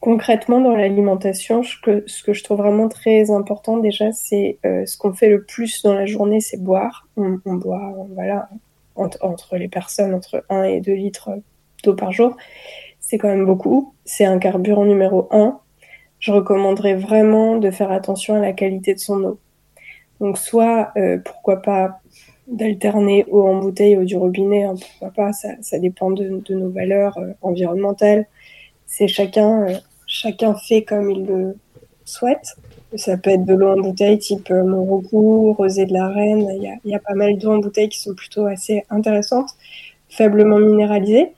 [0.00, 4.86] Concrètement, dans l'alimentation, ce que, ce que je trouve vraiment très important déjà, c'est euh,
[4.86, 7.06] ce qu'on fait le plus dans la journée, c'est boire.
[7.16, 8.48] On, boit, voilà,
[9.00, 11.30] entre, les personnes, entre 1 et 2 litres
[11.82, 12.36] d'eau par jour.
[13.00, 13.94] C'est quand même beaucoup.
[14.04, 15.58] C'est un carburant numéro 1.
[16.18, 19.40] Je recommanderais vraiment de faire attention à la qualité de son eau.
[20.20, 22.00] Donc soit, euh, pourquoi pas,
[22.46, 26.54] d'alterner eau en bouteille, eau du robinet, hein, pourquoi pas, ça, ça dépend de, de,
[26.54, 28.26] nos valeurs euh, environnementales.
[28.86, 31.56] C'est chacun, euh, chacun fait comme il le
[32.04, 32.56] souhaite.
[32.96, 36.48] Ça peut être de l'eau en bouteille type Morocco, Rosé de la Reine.
[36.56, 39.50] Il y a, y a, pas mal d'eau en bouteille qui sont plutôt assez intéressantes,
[40.08, 41.32] faiblement minéralisées.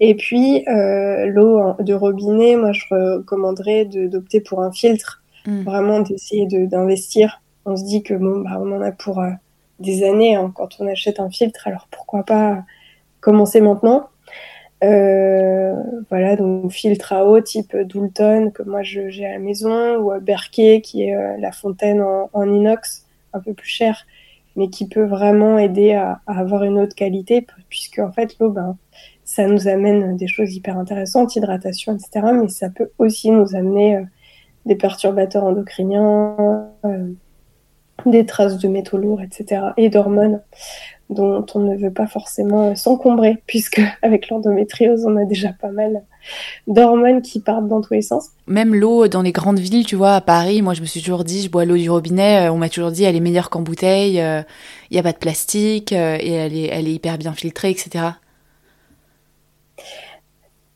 [0.00, 5.62] Et puis l'eau de robinet, moi je recommanderais d'opter pour un filtre, mmh.
[5.62, 9.30] vraiment d'essayer d'investir on se dit que bon, bah, on en a pour euh,
[9.78, 12.64] des années hein, quand on achète un filtre, alors pourquoi pas
[13.20, 14.08] commencer maintenant?
[14.84, 15.74] Euh,
[16.08, 20.80] voilà, donc filtre à eau type Doulton que moi j'ai à la maison, ou Berkey
[20.80, 24.06] qui est euh, la fontaine en, inox, un peu plus cher,
[24.56, 28.76] mais qui peut vraiment aider à, avoir une de qualité, puisque en fait l'eau, ben,
[29.24, 32.26] ça nous amène des choses hyper intéressantes, hydratation, etc.
[32.40, 34.02] Mais ça peut aussi nous amener
[34.64, 36.70] des perturbateurs endocriniens,
[38.06, 39.72] des traces de métaux lourds, etc.
[39.76, 40.40] et d'hormones
[41.10, 46.02] dont on ne veut pas forcément s'encombrer, puisque avec l'endométriose, on a déjà pas mal
[46.66, 48.30] d'hormones qui partent dans tous les sens.
[48.46, 51.24] Même l'eau dans les grandes villes, tu vois, à Paris, moi je me suis toujours
[51.24, 53.62] dit, je bois l'eau du robinet, euh, on m'a toujours dit, elle est meilleure qu'en
[53.62, 54.42] bouteille, euh,
[54.90, 57.70] il n'y a pas de plastique, euh, et elle est, elle est hyper bien filtrée,
[57.70, 58.04] etc.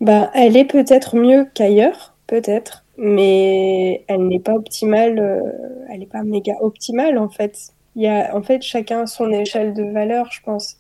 [0.01, 5.41] Bah, elle est peut-être mieux qu'ailleurs, peut-être mais elle n'est pas optimale, euh,
[5.91, 7.73] elle n'est pas méga optimale en fait.
[7.97, 10.77] Il y a en fait chacun son échelle de valeur, je pense.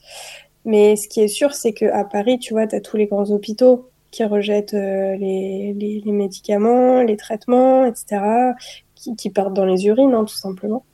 [0.64, 3.31] Mais ce qui est sûr, c'est qu'à Paris, tu vois, tu as tous les grands
[3.31, 8.53] hôpitaux qui rejettent euh, les, les, les, médicaments, les traitements, etc.,
[8.94, 10.85] qui, qui partent dans les urines, hein, tout simplement.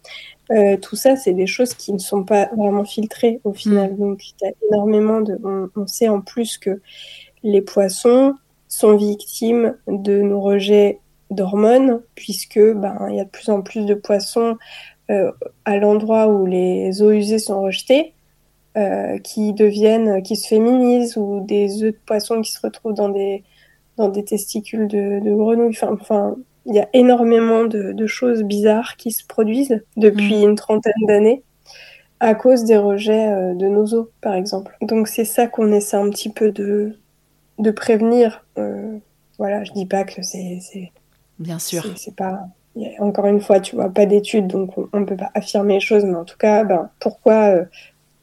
[0.50, 3.92] Euh, tout ça, c'est des choses qui ne sont pas vraiment filtrées au final.
[3.92, 3.98] Mm.
[3.98, 5.38] Donc, il y a énormément de.
[5.44, 6.80] On, on, sait en plus que
[7.42, 8.34] les poissons
[8.68, 11.00] sont victimes de nos rejets
[11.30, 14.56] d'hormones, puisque ben il y a de plus en plus de poissons
[15.10, 15.32] euh,
[15.64, 18.12] à l'endroit où les eaux usées sont rejetées,
[18.76, 23.08] euh, qui deviennent, qui se féminisent, ou des œufs de poissons qui se retrouvent dans
[23.08, 23.44] des
[23.96, 25.70] dans des testicules de, de grenouilles.
[25.70, 30.48] Enfin, enfin, il y a énormément de, de, choses bizarres qui se produisent depuis mmh.
[30.50, 31.42] une trentaine d'années
[32.20, 34.76] à cause des rejets euh, de nos eaux, par exemple.
[34.82, 36.96] Donc c'est ça qu'on essaie un petit peu de,
[37.58, 38.44] de prévenir.
[38.58, 38.98] Euh,
[39.38, 40.60] voilà, je dis pas que c'est
[41.38, 41.84] Bien sûr.
[41.96, 42.40] C'est pas.
[42.98, 46.04] Encore une fois, tu vois, pas d'études, donc on ne peut pas affirmer les choses,
[46.04, 47.64] mais en tout cas, ben, pourquoi, euh,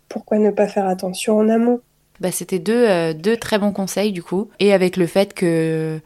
[0.09, 1.81] pourquoi ne pas faire attention en amont?
[2.19, 4.49] Bah, C'était deux, euh, deux très bons conseils, du coup.
[4.59, 5.99] Et avec le fait que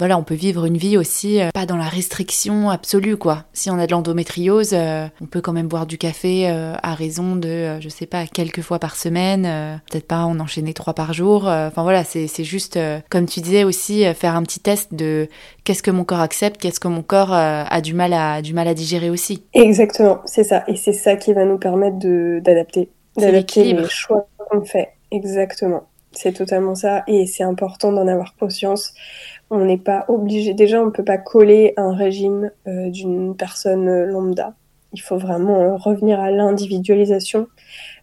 [0.00, 3.44] voilà, on peut vivre une vie aussi euh, pas dans la restriction absolue, quoi.
[3.52, 6.94] Si on a de l'endométriose, euh, on peut quand même boire du café euh, à
[6.94, 9.42] raison de, je sais pas, quelques fois par semaine,
[9.90, 11.44] peut-être pas en enchaîner trois par jour.
[11.44, 12.78] Enfin voilà, c'est juste,
[13.10, 15.28] comme tu disais aussi, faire un petit test de
[15.64, 18.68] qu'est-ce que mon corps accepte, qu'est-ce que mon corps a du mal à, du mal
[18.68, 19.44] à digérer aussi.
[19.52, 20.64] Exactement, c'est ça.
[20.66, 21.98] Et c'est ça qui va nous permettre
[22.40, 24.92] d'adapter, d'adapter les choix qu'on fait.
[25.10, 25.89] Exactement.
[26.12, 27.04] C'est totalement ça.
[27.06, 28.94] Et c'est important d'en avoir conscience.
[29.50, 30.54] On n'est pas obligé.
[30.54, 34.54] Déjà, on ne peut pas coller un régime euh, d'une personne lambda.
[34.92, 37.46] Il faut vraiment euh, revenir à l'individualisation,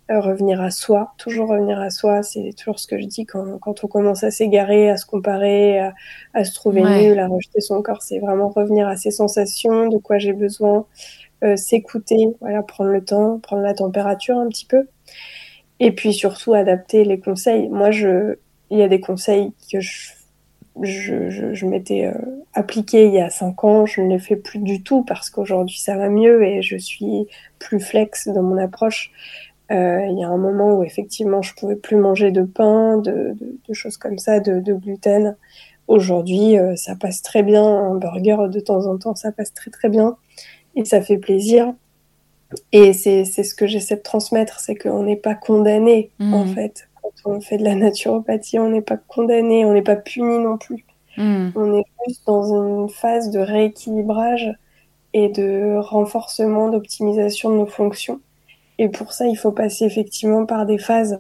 [0.09, 2.23] euh, revenir à soi, toujours revenir à soi.
[2.23, 5.79] C'est toujours ce que je dis quand, quand on commence à s'égarer, à se comparer,
[5.79, 5.93] à,
[6.33, 8.01] à se trouver nul, à rejeter son corps.
[8.01, 10.85] C'est vraiment revenir à ses sensations, de quoi j'ai besoin,
[11.55, 14.87] s'écouter, voilà, prendre le temps, prendre la température un petit peu.
[15.80, 17.69] Et puis surtout adapter les conseils.
[17.69, 18.36] Moi, je,
[18.71, 20.17] il y a des conseils que je
[20.82, 22.13] je, je, je m'étais euh,
[22.54, 25.78] appliquée il y a cinq ans, je ne les fais plus du tout parce qu'aujourd'hui
[25.78, 27.28] ça va mieux et je suis
[27.60, 29.12] plus flex dans mon approche.
[29.71, 33.36] Euh, il y a un moment où effectivement je pouvais plus manger de pain, de,
[33.40, 35.36] de, de choses comme ça, de, de gluten.
[35.88, 37.63] Aujourd'hui, euh, ça passe très bien.
[37.63, 40.15] Un burger de temps en temps, ça passe très très bien
[40.75, 41.73] et ça fait plaisir.
[42.71, 46.54] Et c'est ce que j'essaie de transmettre, c'est qu'on n'est pas condamné, en mmh.
[46.54, 46.89] fait.
[47.02, 50.58] Quand on fait de la naturopathie, on n'est pas condamné, on n'est pas puni non
[50.58, 50.85] plus.
[51.17, 51.50] Mmh.
[51.56, 54.54] On est juste dans une phase de rééquilibrage
[55.13, 58.21] et de renforcement, d'optimisation de nos fonctions.
[58.77, 61.19] Et pour ça, il faut passer effectivement par des phases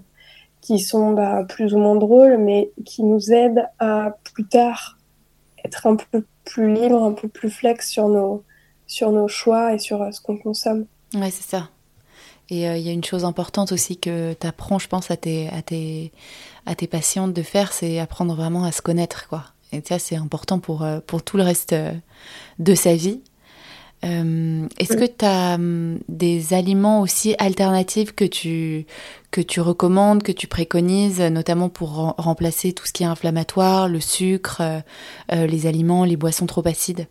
[0.61, 4.97] qui sont bah, plus ou moins drôles, mais qui nous aident à plus tard
[5.63, 8.43] être un peu plus libre, un peu plus flex sur nos,
[8.85, 10.85] sur nos choix et sur euh, ce qu'on consomme.
[11.13, 11.69] Ouais, c'est ça.
[12.49, 15.17] Et euh, il y a une chose importante aussi que tu apprends, je pense, à
[15.17, 16.11] tes, à tes,
[16.65, 19.45] à tes patientes de faire, c'est apprendre vraiment à se connaître, quoi.
[19.73, 21.75] Et ça, c'est important pour, euh, pour tout le reste
[22.59, 23.21] de sa vie.
[24.03, 28.85] Est-ce que tu as hum, des aliments aussi alternatifs que tu,
[29.31, 33.99] que tu recommandes, que tu préconises, notamment pour remplacer tout ce qui est inflammatoire, le
[33.99, 34.61] sucre,
[35.31, 37.07] les aliments, les boissons trop acides?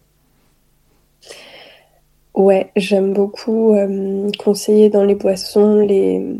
[2.36, 6.38] Ouais, j'aime beaucoup euh, conseiller dans les boissons les...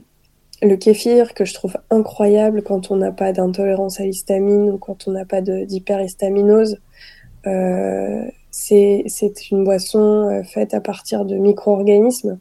[0.63, 5.09] le kéfir que je trouve incroyable quand on n'a pas d'intolérance à l'histamine ou quand
[5.09, 6.79] on n'a pas d'hyperhistaminose.
[7.47, 12.39] Euh, c'est une boisson euh, faite à partir de micro-organismes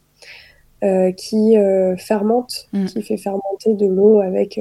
[0.84, 1.56] euh, qui
[1.96, 2.86] fermente, mm.
[2.86, 4.60] qui fait fermenter de l'eau avec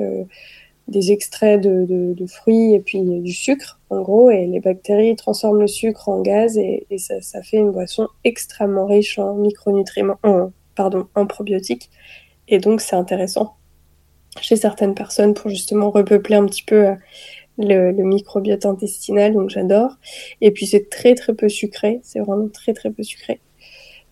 [0.87, 5.67] des extraits de, fruits et puis du sucre, en gros, et les bactéries transforment le
[5.67, 11.25] sucre en gaz et, ça, fait une boisson extrêmement riche en micronutriments, en, pardon, en
[11.25, 11.89] probiotiques.
[12.47, 13.55] Et donc, c'est intéressant
[14.41, 16.95] chez certaines personnes pour justement repeupler un petit peu euh,
[17.57, 19.95] le, microbiote intestinal, donc j'adore.
[20.41, 23.39] Et puis, c'est très très peu sucré, c'est vraiment très très peu sucré.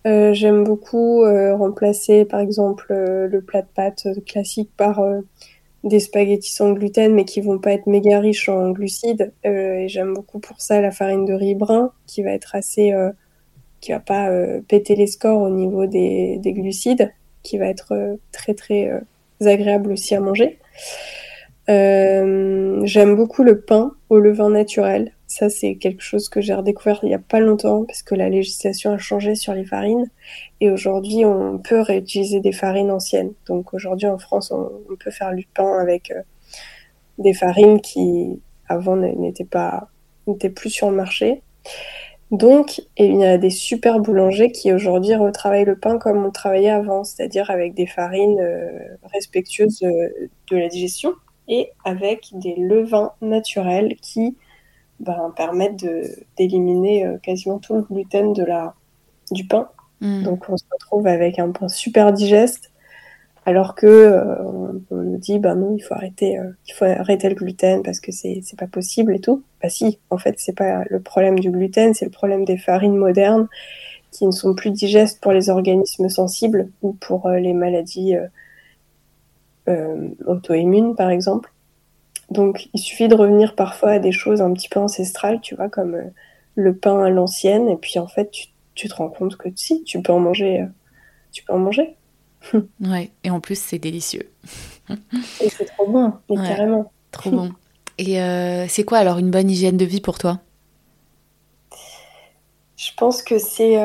[0.07, 5.01] Euh, j'aime beaucoup euh, remplacer par exemple le plat de pâtes classique par
[5.83, 9.33] des spaghettis sans gluten, mais qui vont pas être méga riches en glucides.
[9.45, 12.93] Euh, et j'aime beaucoup pour ça la farine de riz brun, qui va être assez,
[12.93, 13.11] euh,
[13.81, 17.11] qui va pas euh, péter les scores au niveau des, des glucides,
[17.43, 18.89] qui va être très très
[19.41, 20.59] agréable aussi à manger.
[21.67, 25.11] j'aime beaucoup le pain au levain naturel.
[25.33, 28.29] Ça, c'est quelque chose que j'ai redécouvert il y a pas longtemps parce que la
[28.29, 30.07] législation a changé sur les farines.
[30.61, 33.33] Et aujourd'hui, on peut réutiliser des farines anciennes.
[33.47, 34.69] Donc aujourd'hui, en France, on,
[35.03, 36.21] peut faire du pain avec euh,
[37.17, 39.89] des farines qui, avant, n'étaient pas,
[40.27, 41.41] n'étaient plus sur le marché.
[42.29, 46.69] Donc, il y a des super boulangers qui aujourd'hui retravaillent le pain comme on travaillait
[46.69, 48.69] avant, c'est-à-dire avec des farines euh,
[49.11, 50.09] respectueuses euh,
[50.51, 51.13] de la digestion
[51.47, 54.37] et avec des levains naturels qui
[55.03, 55.85] ben, permettent
[56.37, 58.73] d'éliminer euh, quasiment tout le gluten de la,
[59.31, 59.69] du pain.
[60.01, 60.23] Mm.
[60.23, 62.71] Donc on se retrouve avec un pain super digeste,
[63.45, 67.29] alors que euh, on, nous dit ben non, il faut arrêter, euh, il faut arrêter
[67.29, 69.43] le gluten parce que c'est pas possible et tout.
[69.61, 72.95] Bah si, en fait c'est pas le problème du gluten, c'est le problème des farines
[72.95, 73.47] modernes
[74.11, 78.15] qui ne sont plus digestes pour les organismes sensibles ou pour les maladies
[79.67, 81.51] auto-immunes par exemple.
[82.33, 85.69] Donc, il suffit de revenir parfois à des choses un petit peu ancestrales, tu vois,
[85.69, 86.09] comme euh,
[86.55, 88.31] le pain à l'ancienne, et puis en fait,
[88.73, 90.61] tu, te rends compte que si, tu peux en manger.
[90.61, 90.65] Euh,
[91.31, 91.95] tu peux en manger.
[92.81, 94.31] ouais, et en plus, c'est délicieux.
[94.89, 96.91] et c'est trop bon, carrément.
[97.11, 97.51] Trop bon.
[97.99, 100.39] Et euh, c'est quoi alors une bonne hygiène de vie pour toi?
[102.75, 103.75] Je pense que c'est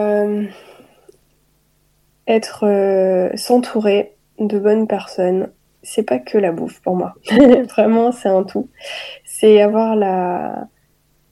[2.26, 5.50] être s'entourer de bonnes personnes,
[5.88, 7.14] c'est pas que la bouffe pour moi.
[7.70, 8.68] Vraiment, c'est un tout.
[9.24, 10.68] C'est avoir la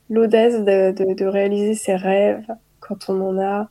[0.08, 2.46] l'audace de, réaliser ses rêves
[2.80, 3.68] quand on en a.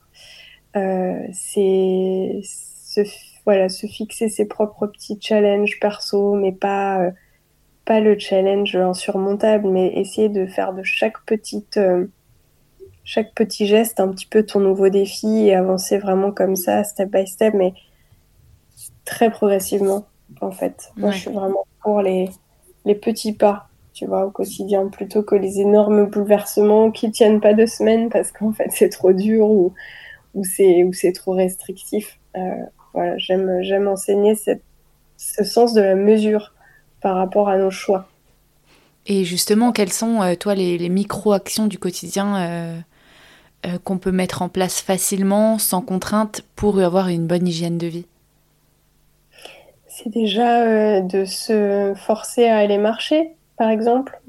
[0.76, 3.02] Euh, c'est se,
[3.46, 7.12] voilà, se fixer ses propres petits challenges perso, mais pas, euh,
[7.86, 12.08] pas le challenge insurmontable, mais essayer de faire de chaque petite, euh,
[13.06, 17.10] chaque petit geste un petit peu ton nouveau défi et avancer vraiment comme ça, step
[17.10, 17.74] by step, mais
[19.06, 20.06] très progressivement
[20.42, 20.92] en fait.
[20.98, 22.30] Moi, je suis vraiment pour les,
[22.86, 27.54] les petits pas, tu vois, au quotidien, plutôt que les énormes bouleversements qui tiennent pas
[27.54, 29.74] deux semaines parce qu'en fait, c'est trop dur ou,
[30.34, 32.20] ou c'est trop restrictif.
[32.36, 32.42] Euh,
[32.94, 34.64] voilà, j'aime j'aime enseigner cette,
[35.18, 36.54] ce sens de la mesure
[37.02, 38.08] par rapport à nos choix.
[39.06, 44.42] Et justement, quelles sont, euh, toi, les, les micro-actions du quotidien euh, qu'on peut mettre
[44.42, 48.06] en place facilement, sans contrainte, pour avoir une bonne hygiène de vie?
[49.96, 54.20] C'est déjà euh, de se forcer à aller marcher, par exemple.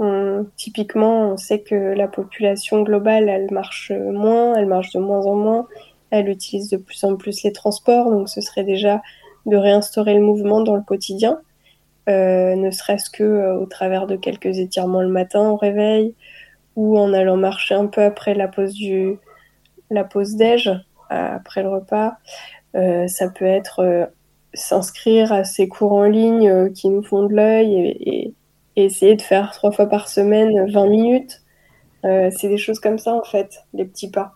[0.56, 5.34] typiquement, on sait que la population globale, elle marche moins, elle marche de moins en
[5.34, 5.66] moins,
[6.10, 9.02] elle utilise de plus en plus les transports, donc ce serait déjà
[9.46, 11.40] de réinstaurer le mouvement dans le quotidien,
[12.08, 16.14] euh, ne serait-ce que euh, au travers de quelques étirements le matin au réveil,
[16.76, 19.18] ou en allant marcher un peu après la pause du
[19.90, 20.70] la pause déj,
[21.08, 22.18] après le repas.
[22.74, 24.08] ça peut être
[24.57, 28.34] s'inscrire à ces cours en ligne qui nous font de l'œil et,
[28.78, 31.42] essayer de faire trois fois par semaine 20 minutes.
[32.02, 34.32] c'est des choses comme ça en fait, les petits pas.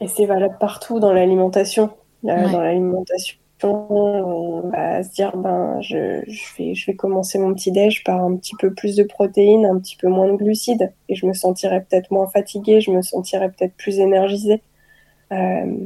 [0.00, 1.90] Et c'est valable partout dans l'alimentation.
[2.22, 6.24] Dans l'alimentation, on va se dire ben je,
[6.56, 9.78] vais, je vais commencer mon petit déj par un petit peu plus de protéines, un
[9.78, 13.50] petit peu moins de glucides et je me sentirai peut-être moins fatiguée, je me sentirai
[13.50, 14.62] peut-être plus énergisée.
[15.32, 15.76] Euh,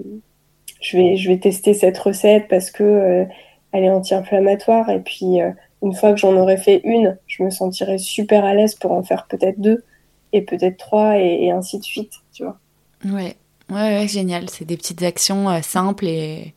[0.87, 3.25] je vais je vais tester cette recette parce que euh,
[3.73, 5.51] elle est anti-inflammatoire et puis euh,
[5.83, 9.03] une fois que j'en aurai fait une, je me sentirai super à l'aise pour en
[9.03, 9.85] faire peut-être deux
[10.33, 12.59] et peut-être trois et, ainsi de suite, tu vois.
[13.05, 13.37] Ouais.
[13.69, 14.49] Ouais, ouais, génial.
[14.49, 16.55] C'est des petites actions simples et,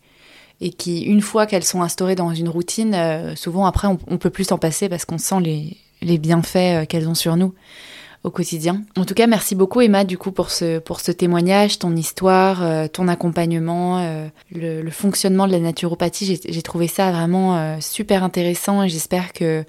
[0.62, 4.18] et qui, une fois qu'elles sont instaurées dans une routine, euh, souvent après, on, on,
[4.18, 7.54] peut plus s'en passer parce qu'on sent les, les bienfaits euh, qu'elles ont sur nous
[8.24, 8.82] au quotidien.
[8.98, 12.64] En tout cas, merci beaucoup Emma du coup pour ce pour ce témoignage, ton histoire,
[12.64, 16.40] euh, ton accompagnement, le, le, fonctionnement de la naturopathie.
[16.48, 19.64] J'ai trouvé ça vraiment super intéressant et j'espère que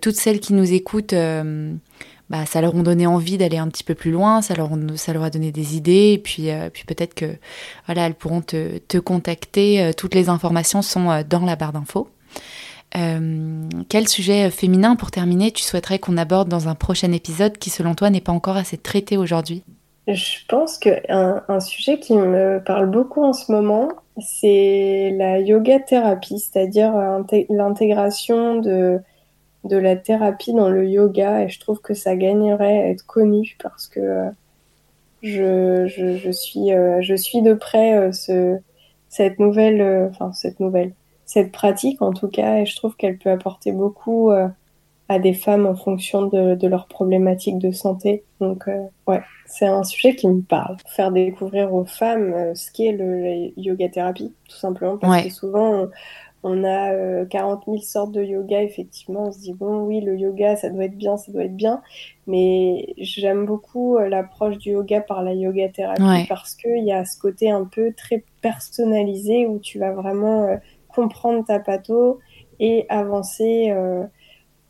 [0.00, 1.14] toutes celles qui nous écoutent
[2.30, 5.12] bah, ça leur a donné envie d'aller un petit peu plus loin, ça leur, ça
[5.12, 7.36] leur a donné des idées, et puis, euh, puis peut-être que
[7.86, 9.82] voilà, elles pourront te, te contacter.
[9.82, 12.08] Euh, toutes les informations sont euh, dans la barre d'infos.
[12.92, 17.94] Quel sujet féminin, pour terminer, tu souhaiterais qu'on aborde dans un prochain épisode qui, selon
[17.94, 19.62] toi, n'est pas encore assez traité aujourd'hui?
[20.06, 25.80] Je pense qu'un un sujet qui me parle beaucoup en ce moment, c'est la yoga
[25.80, 26.92] thérapie, c'est-à-dire
[27.50, 29.00] l'intégration de
[29.64, 33.56] de la thérapie dans le yoga et je trouve que ça gagnerait à être connu
[33.62, 34.30] parce que euh,
[35.22, 35.86] je,
[36.70, 38.58] euh, je suis de près euh,
[39.08, 40.12] cette nouvelle,
[41.28, 44.30] cette pratique en tout cas et je trouve qu'elle peut apporter beaucoup
[45.10, 48.24] à des femmes en fonction de, de leurs problématiques de santé.
[48.40, 48.66] Donc
[49.06, 50.78] ouais, c'est un sujet qui me parle.
[50.86, 55.88] Faire découvrir aux femmes ce qu'est le, la yoga thérapie, tout simplement parce que souvent
[56.42, 59.26] on a 40 euh, 000 sortes de yoga, effectivement.
[59.26, 61.82] On se dit, bon, oui, le yoga, ça doit être bien, ça doit être bien.
[62.26, 67.04] Mais j'aime beaucoup euh, l'approche du yoga par la yoga thérapie parce qu'il y a
[67.04, 70.56] ce côté un peu très personnalisé où tu vas vraiment euh,
[71.00, 72.18] comprendre ta patho
[72.60, 73.72] et avancer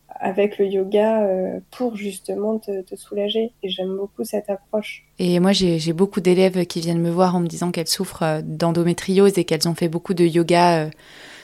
[0.08, 1.26] avec le yoga
[1.70, 3.52] pour justement te, te soulager.
[3.62, 5.06] Et j'aime beaucoup cette approche.
[5.18, 9.38] Et moi, j'ai beaucoup d'élèves qui viennent me voir en me disant qu'elles souffrent d'endométriose
[9.38, 10.90] et qu'elles ont fait beaucoup de yoga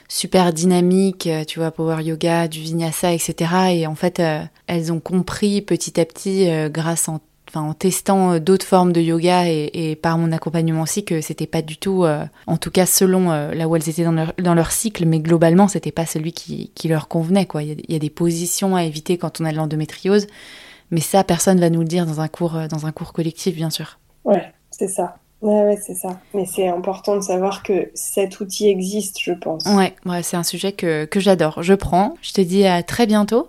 [0.09, 3.51] super dynamique, euh, tu vois, power yoga, du vinyasa, etc.
[3.73, 7.21] Et en fait, euh, elles ont compris petit à petit, euh, grâce en,
[7.55, 11.63] enfin, en testant d'autres formes de yoga et, par mon accompagnement aussi, que c'était pas
[11.63, 12.05] du tout,
[12.47, 15.69] en tout cas selon là où elles étaient dans leur, dans leur cycle, mais globalement,
[15.69, 17.63] c'était pas celui qui, qui, leur convenait, quoi.
[17.63, 20.27] Il y, a, des positions à éviter quand on a de l'endométriose,
[20.91, 23.71] mais ça, personne va nous le dire dans un cours, dans un cours collectif, bien
[23.71, 23.99] sûr.
[24.25, 25.17] Ouais, c'est ça.
[25.45, 26.21] Ouais, c'est ça.
[26.33, 29.67] Mais c'est important de savoir que cet outil existe, je pense.
[29.67, 31.63] Ouais, ouais c'est un sujet que, que j'adore.
[31.63, 32.15] Je prends.
[32.23, 33.49] Je te dis à très bientôt.